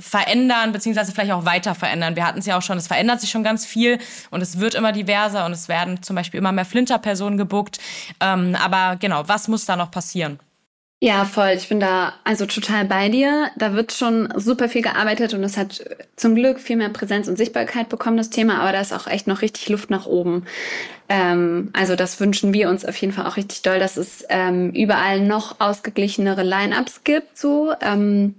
verändern, 0.00 0.72
beziehungsweise 0.72 1.12
vielleicht 1.12 1.32
auch 1.32 1.44
weiter 1.44 1.74
verändern. 1.74 2.16
Wir 2.16 2.26
hatten 2.26 2.40
es 2.40 2.46
ja 2.46 2.58
auch 2.58 2.62
schon, 2.62 2.76
es 2.78 2.88
verändert 2.88 3.20
sich 3.20 3.30
schon 3.30 3.44
ganz 3.44 3.64
viel 3.64 3.98
und 4.30 4.40
es 4.40 4.58
wird 4.58 4.74
immer 4.74 4.90
diverser 4.90 5.46
und 5.46 5.52
es 5.52 5.68
werden 5.68 6.02
zum 6.02 6.16
Beispiel 6.16 6.38
immer 6.38 6.50
mehr 6.50 6.64
Flinterpersonen 6.64 7.38
gebuckt. 7.38 7.78
Ähm, 8.20 8.56
aber 8.60 8.96
genau, 8.96 9.28
was 9.28 9.46
muss 9.46 9.66
da 9.66 9.76
noch 9.76 9.92
passieren? 9.92 10.40
Ja, 11.04 11.26
voll. 11.26 11.50
Ich 11.54 11.68
bin 11.68 11.80
da 11.80 12.14
also 12.24 12.46
total 12.46 12.86
bei 12.86 13.10
dir. 13.10 13.50
Da 13.58 13.74
wird 13.74 13.92
schon 13.92 14.32
super 14.36 14.70
viel 14.70 14.80
gearbeitet 14.80 15.34
und 15.34 15.44
es 15.44 15.58
hat 15.58 15.84
zum 16.16 16.34
Glück 16.34 16.58
viel 16.58 16.76
mehr 16.76 16.88
Präsenz 16.88 17.28
und 17.28 17.36
Sichtbarkeit 17.36 17.90
bekommen, 17.90 18.16
das 18.16 18.30
Thema, 18.30 18.58
aber 18.62 18.72
da 18.72 18.80
ist 18.80 18.94
auch 18.94 19.06
echt 19.06 19.26
noch 19.26 19.42
richtig 19.42 19.68
Luft 19.68 19.90
nach 19.90 20.06
oben. 20.06 20.46
Ähm, 21.10 21.68
also 21.74 21.94
das 21.94 22.20
wünschen 22.20 22.54
wir 22.54 22.70
uns 22.70 22.86
auf 22.86 22.96
jeden 22.96 23.12
Fall 23.12 23.26
auch 23.26 23.36
richtig 23.36 23.60
doll, 23.60 23.78
dass 23.78 23.98
es 23.98 24.24
ähm, 24.30 24.70
überall 24.70 25.20
noch 25.20 25.60
ausgeglichenere 25.60 26.42
Line-Ups 26.42 27.04
gibt, 27.04 27.36
so. 27.36 27.74
Ähm, 27.82 28.36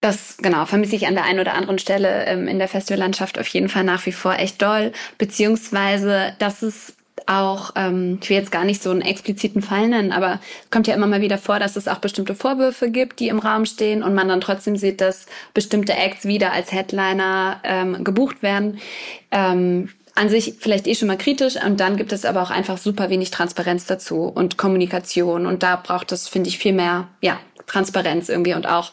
das 0.00 0.38
genau 0.38 0.66
vermisse 0.66 0.96
ich 0.96 1.06
an 1.06 1.14
der 1.14 1.24
einen 1.24 1.38
oder 1.38 1.54
anderen 1.54 1.78
Stelle 1.78 2.24
ähm, 2.26 2.48
in 2.48 2.58
der 2.58 2.66
Festivallandschaft 2.66 3.38
auf 3.38 3.46
jeden 3.46 3.68
Fall 3.68 3.84
nach 3.84 4.06
wie 4.06 4.12
vor 4.12 4.34
echt 4.34 4.60
doll, 4.60 4.90
beziehungsweise 5.18 6.34
dass 6.40 6.62
es 6.62 6.97
auch, 7.28 7.72
ähm, 7.76 8.18
ich 8.22 8.30
will 8.30 8.38
jetzt 8.38 8.50
gar 8.50 8.64
nicht 8.64 8.82
so 8.82 8.90
einen 8.90 9.02
expliziten 9.02 9.60
Fall 9.60 9.88
nennen, 9.88 10.12
aber 10.12 10.40
kommt 10.70 10.86
ja 10.86 10.94
immer 10.94 11.06
mal 11.06 11.20
wieder 11.20 11.38
vor, 11.38 11.58
dass 11.58 11.76
es 11.76 11.86
auch 11.86 11.98
bestimmte 11.98 12.34
Vorwürfe 12.34 12.90
gibt, 12.90 13.20
die 13.20 13.28
im 13.28 13.38
Raum 13.38 13.66
stehen 13.66 14.02
und 14.02 14.14
man 14.14 14.28
dann 14.28 14.40
trotzdem 14.40 14.76
sieht, 14.76 15.00
dass 15.00 15.26
bestimmte 15.52 15.92
Acts 15.94 16.24
wieder 16.24 16.52
als 16.52 16.72
Headliner 16.72 17.60
ähm, 17.64 18.02
gebucht 18.02 18.42
werden. 18.42 18.78
Ähm, 19.30 19.90
an 20.14 20.28
sich 20.28 20.54
vielleicht 20.58 20.88
eh 20.88 20.96
schon 20.96 21.06
mal 21.06 21.18
kritisch 21.18 21.54
und 21.64 21.78
dann 21.78 21.96
gibt 21.96 22.12
es 22.12 22.24
aber 22.24 22.42
auch 22.42 22.50
einfach 22.50 22.76
super 22.76 23.08
wenig 23.08 23.30
Transparenz 23.30 23.86
dazu 23.86 24.22
und 24.24 24.56
Kommunikation 24.56 25.46
und 25.46 25.62
da 25.62 25.76
braucht 25.76 26.10
es, 26.10 26.26
finde 26.26 26.48
ich, 26.48 26.58
viel 26.58 26.72
mehr, 26.72 27.06
ja, 27.20 27.38
Transparenz 27.68 28.28
irgendwie 28.28 28.54
und 28.54 28.66
auch 28.66 28.90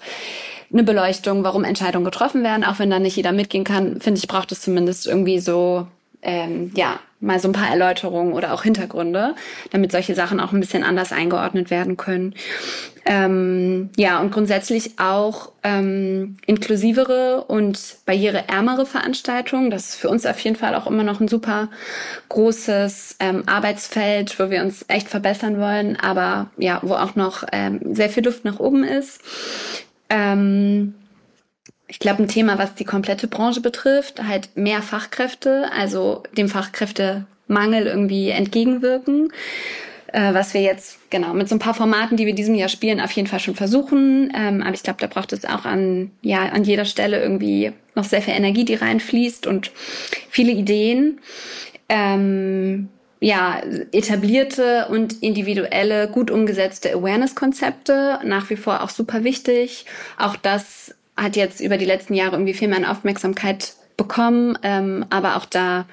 eine 0.71 0.83
Beleuchtung, 0.83 1.43
warum 1.43 1.63
Entscheidungen 1.63 2.05
getroffen 2.05 2.43
werden, 2.43 2.63
auch 2.63 2.77
wenn 2.77 2.91
da 2.91 2.99
nicht 2.99 3.15
jeder 3.15 3.31
mitgehen 3.31 3.63
kann, 3.63 4.01
finde 4.01 4.19
ich, 4.19 4.27
braucht 4.27 4.51
es 4.51 4.61
zumindest 4.61 5.07
irgendwie 5.07 5.39
so 5.39 5.87
ähm, 6.21 6.71
ja, 6.75 6.99
mal 7.19 7.39
so 7.39 7.47
ein 7.47 7.53
paar 7.53 7.69
Erläuterungen 7.69 8.33
oder 8.33 8.53
auch 8.53 8.63
Hintergründe, 8.63 9.35
damit 9.71 9.91
solche 9.91 10.15
Sachen 10.15 10.39
auch 10.39 10.51
ein 10.51 10.59
bisschen 10.59 10.83
anders 10.83 11.11
eingeordnet 11.11 11.69
werden 11.69 11.97
können. 11.97 12.35
Ähm, 13.05 13.89
ja, 13.97 14.19
und 14.19 14.31
grundsätzlich 14.31 14.99
auch 14.99 15.51
ähm, 15.63 16.37
inklusivere 16.45 17.43
und 17.47 17.97
barriereärmere 18.05 18.85
Veranstaltungen. 18.85 19.69
Das 19.69 19.89
ist 19.89 19.95
für 19.95 20.09
uns 20.09 20.25
auf 20.25 20.39
jeden 20.39 20.55
Fall 20.55 20.73
auch 20.75 20.87
immer 20.87 21.03
noch 21.03 21.19
ein 21.19 21.27
super 21.27 21.69
großes 22.29 23.17
ähm, 23.19 23.43
Arbeitsfeld, 23.45 24.39
wo 24.39 24.49
wir 24.49 24.63
uns 24.63 24.85
echt 24.87 25.07
verbessern 25.07 25.59
wollen, 25.59 25.97
aber 25.97 26.49
ja, 26.57 26.79
wo 26.81 26.95
auch 26.95 27.15
noch 27.15 27.43
ähm, 27.51 27.79
sehr 27.95 28.09
viel 28.09 28.25
Luft 28.25 28.43
nach 28.43 28.59
oben 28.59 28.83
ist. 28.83 29.21
Ähm, 30.09 30.95
ich 31.95 31.99
glaube, 31.99 32.21
ein 32.21 32.27
Thema, 32.27 32.57
was 32.57 32.75
die 32.75 32.83
komplette 32.83 33.29
Branche 33.29 33.61
betrifft, 33.61 34.21
halt 34.21 34.49
mehr 34.55 34.81
Fachkräfte, 34.81 35.69
also 35.73 36.23
dem 36.37 36.49
Fachkräftemangel 36.49 37.87
irgendwie 37.87 38.31
entgegenwirken. 38.31 39.31
Äh, 40.11 40.33
was 40.33 40.53
wir 40.53 40.59
jetzt 40.59 41.09
genau 41.09 41.33
mit 41.33 41.47
so 41.47 41.55
ein 41.55 41.59
paar 41.59 41.73
Formaten, 41.73 42.17
die 42.17 42.25
wir 42.25 42.35
diesem 42.35 42.53
Jahr 42.53 42.67
spielen, 42.67 42.99
auf 42.99 43.11
jeden 43.11 43.29
Fall 43.29 43.39
schon 43.39 43.55
versuchen. 43.55 44.29
Ähm, 44.35 44.61
aber 44.61 44.73
ich 44.73 44.83
glaube, 44.83 44.99
da 44.99 45.07
braucht 45.07 45.31
es 45.31 45.45
auch 45.45 45.63
an, 45.63 46.11
ja, 46.21 46.39
an 46.49 46.65
jeder 46.65 46.83
Stelle 46.83 47.21
irgendwie 47.21 47.71
noch 47.95 48.03
sehr 48.03 48.21
viel 48.21 48.33
Energie, 48.33 48.65
die 48.65 48.75
reinfließt 48.75 49.47
und 49.47 49.71
viele 50.29 50.51
Ideen. 50.51 51.21
Ähm, 51.87 52.89
ja, 53.21 53.61
etablierte 53.93 54.87
und 54.89 55.23
individuelle, 55.23 56.09
gut 56.09 56.29
umgesetzte 56.29 56.93
Awareness-Konzepte, 56.93 58.19
nach 58.25 58.49
wie 58.49 58.57
vor 58.57 58.83
auch 58.83 58.89
super 58.89 59.23
wichtig. 59.23 59.85
Auch 60.17 60.35
das 60.35 60.94
hat 61.17 61.35
jetzt 61.35 61.61
über 61.61 61.77
die 61.77 61.85
letzten 61.85 62.13
Jahre 62.13 62.35
irgendwie 62.35 62.53
viel 62.53 62.67
mehr 62.67 62.89
Aufmerksamkeit 62.91 63.73
bekommen, 63.97 64.57
ähm, 64.63 65.05
aber 65.09 65.37
auch 65.37 65.45
da 65.45 65.85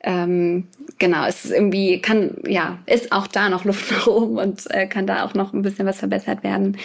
ähm, 0.00 0.68
genau, 0.98 1.26
es 1.26 1.44
ist 1.44 1.50
irgendwie 1.50 2.00
kann 2.00 2.36
ja 2.46 2.78
ist 2.86 3.10
auch 3.10 3.26
da 3.26 3.48
noch 3.48 3.64
Luft 3.64 3.90
nach 3.90 4.06
oben 4.06 4.38
und 4.38 4.70
äh, 4.70 4.86
kann 4.86 5.06
da 5.06 5.24
auch 5.24 5.34
noch 5.34 5.52
ein 5.52 5.62
bisschen 5.62 5.86
was 5.86 5.98
verbessert 5.98 6.44
werden. 6.44 6.78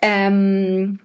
Ähm, 0.00 0.98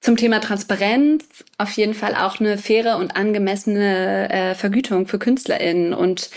zum 0.00 0.16
Thema 0.16 0.40
Transparenz 0.40 1.24
auf 1.56 1.72
jeden 1.72 1.94
Fall 1.94 2.14
auch 2.14 2.38
eine 2.38 2.58
faire 2.58 2.98
und 2.98 3.16
angemessene 3.16 4.30
äh, 4.30 4.54
Vergütung 4.54 5.06
für 5.06 5.18
KünstlerInnen 5.18 5.94
und 5.94 6.30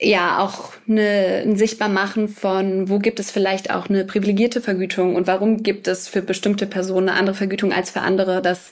ja 0.00 0.40
auch 0.40 0.72
eine, 0.88 1.42
ein 1.44 1.56
Sichtbarmachen 1.56 2.28
von, 2.28 2.88
wo 2.88 2.98
gibt 2.98 3.18
es 3.18 3.30
vielleicht 3.30 3.70
auch 3.70 3.88
eine 3.88 4.04
privilegierte 4.04 4.60
Vergütung 4.60 5.16
und 5.16 5.26
warum 5.26 5.62
gibt 5.62 5.88
es 5.88 6.08
für 6.08 6.22
bestimmte 6.22 6.66
Personen 6.66 7.08
eine 7.08 7.18
andere 7.18 7.36
Vergütung 7.36 7.72
als 7.72 7.90
für 7.90 8.00
andere, 8.00 8.42
dass 8.42 8.70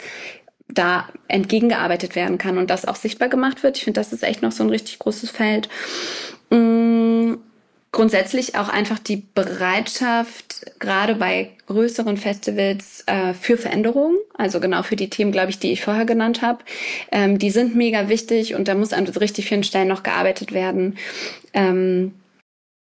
da 0.68 1.08
entgegengearbeitet 1.28 2.16
werden 2.16 2.38
kann 2.38 2.58
und 2.58 2.70
das 2.70 2.84
auch 2.84 2.96
sichtbar 2.96 3.28
gemacht 3.28 3.62
wird. 3.62 3.76
Ich 3.76 3.84
finde, 3.84 4.00
das 4.00 4.12
ist 4.12 4.22
echt 4.22 4.42
noch 4.42 4.52
so 4.52 4.64
ein 4.64 4.70
richtig 4.70 4.98
großes 4.98 5.30
Feld. 5.30 5.68
Mm, 6.50 7.34
grundsätzlich 7.94 8.56
auch 8.56 8.68
einfach 8.68 8.98
die 8.98 9.22
Bereitschaft, 9.34 10.66
gerade 10.80 11.14
bei 11.14 11.50
größeren 11.66 12.16
Festivals, 12.16 13.04
äh, 13.06 13.32
für 13.32 13.56
Veränderungen, 13.56 14.18
also 14.34 14.60
genau 14.60 14.82
für 14.82 14.96
die 14.96 15.08
Themen, 15.08 15.32
glaube 15.32 15.50
ich, 15.50 15.60
die 15.60 15.72
ich 15.72 15.82
vorher 15.82 16.04
genannt 16.04 16.42
habe, 16.42 16.58
ähm, 17.12 17.38
die 17.38 17.50
sind 17.50 17.76
mega 17.76 18.08
wichtig 18.08 18.54
und 18.54 18.68
da 18.68 18.74
muss 18.74 18.92
an 18.92 19.06
richtig 19.06 19.46
vielen 19.48 19.64
Stellen 19.64 19.88
noch 19.88 20.02
gearbeitet 20.02 20.52
werden. 20.52 20.98
Ähm, 21.54 22.12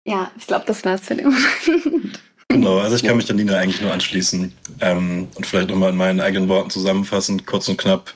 ja, 0.07 0.33
ich 0.39 0.47
glaube, 0.47 0.65
das 0.67 0.85
war 0.85 0.95
es 0.95 1.03
für 1.03 1.15
den 1.15 1.27
Moment. 1.27 2.21
Genau, 2.49 2.79
also 2.79 2.95
ich 2.95 3.03
kann 3.03 3.17
mich 3.17 3.29
an 3.29 3.37
Nina 3.37 3.57
eigentlich 3.57 3.81
nur 3.81 3.91
anschließen 3.91 4.53
ähm, 4.81 5.27
und 5.35 5.45
vielleicht 5.45 5.71
nochmal 5.71 5.91
in 5.91 5.97
meinen 5.97 6.21
eigenen 6.21 6.49
Worten 6.49 6.71
zusammenfassen, 6.71 7.45
kurz 7.47 7.69
und 7.69 7.79
knapp. 7.79 8.15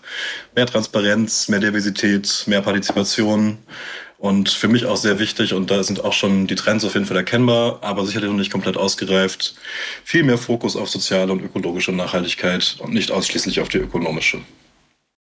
Mehr 0.54 0.66
Transparenz, 0.66 1.48
mehr 1.48 1.58
Diversität, 1.58 2.44
mehr 2.46 2.60
Partizipation, 2.60 3.58
und 4.18 4.50
für 4.50 4.68
mich 4.68 4.84
auch 4.84 4.96
sehr 4.96 5.18
wichtig, 5.18 5.54
und 5.54 5.70
da 5.70 5.82
sind 5.82 6.04
auch 6.04 6.12
schon 6.12 6.46
die 6.46 6.56
Trends 6.56 6.84
auf 6.84 6.94
jeden 6.94 7.06
Fall 7.06 7.16
erkennbar, 7.16 7.78
aber 7.82 8.04
sicherlich 8.04 8.28
noch 8.28 8.36
nicht 8.36 8.52
komplett 8.52 8.76
ausgereift, 8.76 9.54
viel 10.04 10.24
mehr 10.24 10.38
Fokus 10.38 10.76
auf 10.76 10.90
soziale 10.90 11.32
und 11.32 11.40
ökologische 11.40 11.92
Nachhaltigkeit 11.92 12.76
und 12.80 12.92
nicht 12.92 13.12
ausschließlich 13.12 13.60
auf 13.60 13.68
die 13.68 13.78
ökonomische. 13.78 14.40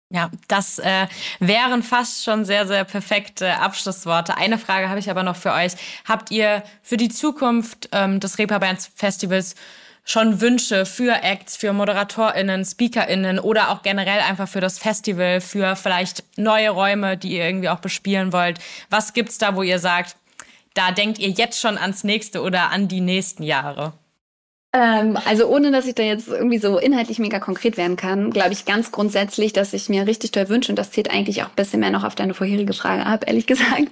Ja, 0.08 0.30
das 0.46 0.78
äh, 0.78 1.08
wären 1.40 1.82
fast 1.82 2.22
schon 2.22 2.44
sehr, 2.44 2.68
sehr 2.68 2.84
perfekte 2.84 3.58
Abschlussworte. 3.58 4.36
Eine 4.36 4.56
Frage 4.56 4.88
habe 4.88 5.00
ich 5.00 5.10
aber 5.10 5.24
noch 5.24 5.34
für 5.34 5.52
euch. 5.52 5.72
Habt 6.06 6.30
ihr 6.30 6.62
für 6.80 6.96
die 6.96 7.08
Zukunft 7.08 7.88
ähm, 7.90 8.20
des 8.20 8.38
Reeperbahn 8.38 8.78
Festivals 8.94 9.56
schon 10.06 10.40
Wünsche 10.40 10.86
für 10.86 11.22
Acts, 11.22 11.56
für 11.56 11.72
ModeratorInnen, 11.72 12.64
SpeakerInnen 12.64 13.38
oder 13.40 13.70
auch 13.70 13.82
generell 13.82 14.20
einfach 14.20 14.48
für 14.48 14.60
das 14.60 14.78
Festival, 14.78 15.40
für 15.40 15.74
vielleicht 15.76 16.24
neue 16.38 16.70
Räume, 16.70 17.18
die 17.18 17.32
ihr 17.32 17.44
irgendwie 17.44 17.68
auch 17.68 17.80
bespielen 17.80 18.32
wollt? 18.32 18.58
Was 18.88 19.12
gibt's 19.12 19.36
da, 19.36 19.56
wo 19.56 19.62
ihr 19.62 19.80
sagt, 19.80 20.16
da 20.74 20.92
denkt 20.92 21.18
ihr 21.18 21.30
jetzt 21.30 21.60
schon 21.60 21.76
ans 21.76 22.04
nächste 22.04 22.40
oder 22.40 22.70
an 22.70 22.86
die 22.86 23.00
nächsten 23.00 23.42
Jahre? 23.42 23.94
Ähm, 24.72 25.18
also 25.24 25.48
ohne, 25.48 25.72
dass 25.72 25.86
ich 25.86 25.96
da 25.96 26.04
jetzt 26.04 26.28
irgendwie 26.28 26.58
so 26.58 26.78
inhaltlich 26.78 27.18
mega 27.18 27.40
konkret 27.40 27.76
werden 27.76 27.96
kann, 27.96 28.30
glaube 28.30 28.52
ich 28.52 28.64
ganz 28.64 28.92
grundsätzlich, 28.92 29.52
dass 29.52 29.72
ich 29.72 29.88
mir 29.88 30.06
richtig 30.06 30.30
toll 30.30 30.48
wünsche, 30.48 30.70
und 30.70 30.76
das 30.76 30.92
zählt 30.92 31.10
eigentlich 31.10 31.42
auch 31.42 31.48
ein 31.48 31.56
bisschen 31.56 31.80
mehr 31.80 31.90
noch 31.90 32.04
auf 32.04 32.14
deine 32.14 32.34
vorherige 32.34 32.74
Frage 32.74 33.06
ab, 33.06 33.24
ehrlich 33.26 33.46
gesagt, 33.46 33.88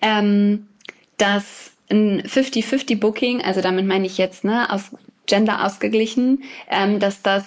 ähm, 0.00 0.68
dass 1.16 1.72
ein 1.90 2.22
50-50 2.22 3.00
Booking, 3.00 3.42
also 3.42 3.62
damit 3.62 3.86
meine 3.86 4.06
ich 4.06 4.16
jetzt, 4.16 4.44
ne, 4.44 4.70
aus 4.72 4.90
Gender 5.30 5.64
ausgeglichen, 5.64 6.42
ähm, 6.68 6.98
dass 6.98 7.22
das 7.22 7.44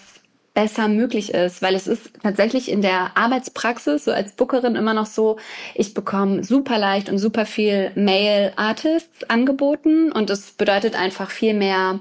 besser 0.54 0.88
möglich 0.88 1.34
ist, 1.34 1.62
weil 1.62 1.76
es 1.76 1.88
ist 1.88 2.12
tatsächlich 2.22 2.72
in 2.72 2.82
der 2.82 3.18
Arbeitspraxis 3.18 4.06
so 4.06 4.12
als 4.12 4.34
Bookerin 4.34 4.76
immer 4.76 4.94
noch 4.94 5.08
so, 5.08 5.38
ich 5.74 5.94
bekomme 5.94 6.44
super 6.44 6.78
leicht 6.78 7.10
und 7.10 7.18
super 7.18 7.46
viel 7.46 7.92
Male 7.96 8.54
Artists 8.56 9.24
angeboten 9.30 10.12
und 10.12 10.30
es 10.30 10.52
bedeutet 10.52 10.96
einfach 10.96 11.32
viel 11.32 11.54
mehr, 11.54 12.00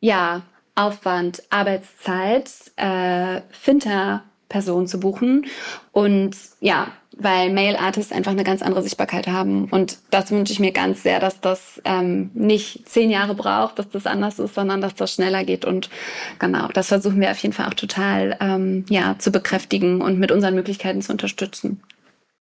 ja, 0.00 0.42
Aufwand, 0.76 1.42
Arbeitszeit, 1.50 2.50
äh, 2.76 3.40
Finter 3.50 4.22
Person 4.48 4.86
zu 4.86 5.00
buchen. 5.00 5.46
Und 5.92 6.36
ja, 6.60 6.92
weil 7.18 7.52
Male 7.52 7.78
Artists 7.78 8.12
einfach 8.12 8.30
eine 8.30 8.44
ganz 8.44 8.62
andere 8.62 8.82
Sichtbarkeit 8.82 9.26
haben. 9.26 9.64
Und 9.64 9.98
das 10.10 10.30
wünsche 10.30 10.52
ich 10.52 10.60
mir 10.60 10.72
ganz 10.72 11.02
sehr, 11.02 11.18
dass 11.18 11.40
das 11.40 11.82
ähm, 11.84 12.30
nicht 12.34 12.88
zehn 12.88 13.10
Jahre 13.10 13.34
braucht, 13.34 13.74
bis 13.74 13.88
das 13.90 14.06
anders 14.06 14.38
ist, 14.38 14.54
sondern 14.54 14.80
dass 14.80 14.94
das 14.94 15.12
schneller 15.12 15.44
geht. 15.44 15.64
Und 15.64 15.90
genau, 16.38 16.68
das 16.68 16.88
versuchen 16.88 17.20
wir 17.20 17.30
auf 17.30 17.38
jeden 17.38 17.52
Fall 17.52 17.66
auch 17.66 17.74
total 17.74 18.36
ähm, 18.40 18.84
ja, 18.88 19.16
zu 19.18 19.32
bekräftigen 19.32 20.00
und 20.00 20.18
mit 20.18 20.30
unseren 20.30 20.54
Möglichkeiten 20.54 21.02
zu 21.02 21.12
unterstützen. 21.12 21.82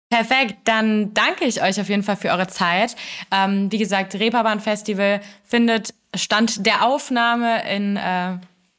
Perfekt, 0.09 0.57
dann 0.65 1.15
danke 1.15 1.47
ich 1.47 1.63
euch 1.63 1.81
auf 1.81 1.89
jeden 1.89 2.03
Fall 2.03 2.17
für 2.17 2.29
eure 2.29 2.47
Zeit. 2.47 2.97
Ähm, 3.33 3.73
wie 3.73 3.79
gesagt, 3.79 4.15
Reeperbahn 4.15 4.61
Festival 4.61 5.21
findet 5.43 5.95
Stand 6.15 6.67
der 6.67 6.85
Aufnahme 6.85 7.63
in 7.75 7.97
äh, 7.97 8.37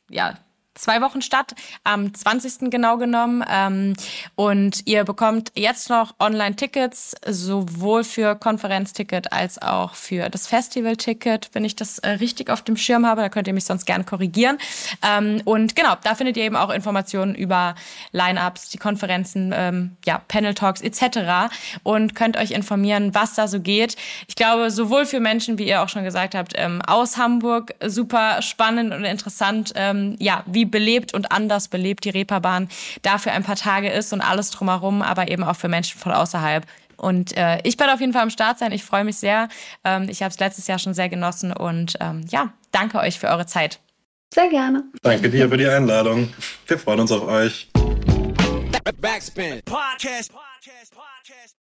ja, 0.10 0.36
zwei 0.76 1.02
Wochen 1.02 1.22
statt, 1.22 1.54
am 1.84 2.14
20. 2.14 2.70
genau 2.72 2.98
genommen. 2.98 3.44
Ähm, 3.50 3.94
und 4.36 4.82
ihr 4.86 5.04
bekommt 5.04 5.52
jetzt 5.56 5.90
noch 5.90 6.16
Online-Tickets, 6.20 7.16
sowohl 7.28 8.04
für 8.04 8.36
Konferenzticket 8.36 9.32
als 9.32 9.62
auch 9.62 9.96
für 9.96 10.30
das 10.30 10.48
Festival-Ticket, 10.48 11.50
wenn 11.54 11.66
ich 11.66 11.76
das 11.76 12.00
äh, 12.00 12.10
richtig 12.10 12.50
auf 12.50 12.62
dem 12.62 12.78
Schirm 12.78 13.06
habe. 13.06 13.22
Da 13.22 13.30
könnt 13.30 13.48
ihr 13.48 13.54
mich 13.54 13.66
sonst 13.66 13.86
gerne 13.86 14.04
korrigieren. 14.04 14.58
Ähm, 15.04 15.42
und 15.46 15.76
genau, 15.76 15.96
da 16.04 16.16
findet 16.16 16.38
ihr 16.38 16.44
eben 16.44 16.56
auch 16.56 16.70
Informationen 16.70 17.36
über 17.36 17.76
Line-Ups, 18.12 18.70
die 18.70 18.78
Konferenzen, 18.78 19.54
ähm, 19.56 19.98
ja, 20.06 20.22
Panel-Talks 20.28 20.82
etc. 20.82 21.54
und 21.84 22.16
könnt 22.16 22.38
euch 22.38 22.52
informieren, 22.52 23.14
was 23.14 23.36
da 23.36 23.48
so 23.48 23.60
geht. 23.60 23.96
Ich 24.28 24.36
glaube, 24.36 24.72
sowohl 24.72 25.06
für 25.06 25.20
Menschen, 25.20 25.58
wie 25.58 25.68
ihr 25.68 25.82
auch 25.82 25.90
schon 25.90 26.04
gesagt 26.04 26.36
habt, 26.36 26.54
ähm, 26.56 26.82
aus 26.82 27.18
Hamburg 27.18 27.74
super 27.86 28.42
spannend 28.42 28.94
und 28.94 29.04
interessant, 29.04 29.74
ähm, 29.76 30.16
ja, 30.20 30.44
wie 30.46 30.63
belebt 30.66 31.14
und 31.14 31.32
anders 31.32 31.68
belebt 31.68 32.06
die 32.06 32.10
Reeperbahn 32.10 32.70
da 33.02 33.18
für 33.18 33.32
ein 33.32 33.44
paar 33.44 33.56
Tage 33.56 33.90
ist 33.90 34.14
und 34.14 34.22
alles 34.22 34.52
drumherum, 34.52 35.02
aber 35.02 35.30
eben 35.30 35.44
auch 35.44 35.56
für 35.56 35.68
Menschen 35.68 36.00
von 36.00 36.12
außerhalb. 36.12 36.66
Und 36.98 37.36
äh, 37.36 37.60
ich 37.64 37.78
werde 37.80 37.94
auf 37.94 38.00
jeden 38.00 38.14
Fall 38.14 38.22
am 38.22 38.30
Start 38.30 38.60
sein. 38.60 38.72
Ich 38.72 38.84
freue 38.84 39.04
mich 39.04 39.18
sehr. 39.18 39.50
Ähm, 39.84 40.08
ich 40.10 40.22
habe 40.22 40.32
es 40.32 40.40
letztes 40.40 40.68
Jahr 40.68 40.80
schon 40.80 40.94
sehr 40.94 41.10
genossen 41.10 41.52
und 41.52 41.96
ähm, 42.00 42.26
ja, 42.30 42.54
danke 42.72 43.00
euch 43.00 43.20
für 43.20 43.28
eure 43.28 43.46
Zeit. 43.46 43.80
Sehr 44.34 44.50
gerne. 44.50 44.84
Danke 45.02 45.30
dir 45.30 45.50
für 45.50 45.58
die 45.58 45.68
Einladung. 45.68 46.34
Wir 46.68 46.80
freuen 46.80 47.02
uns 47.02 47.12
auf 47.12 47.24
euch. 47.28 47.70
Backspin. 49.00 49.62
Podcast. 49.66 50.32
Podcast. 50.32 50.94
Podcast. 50.94 51.63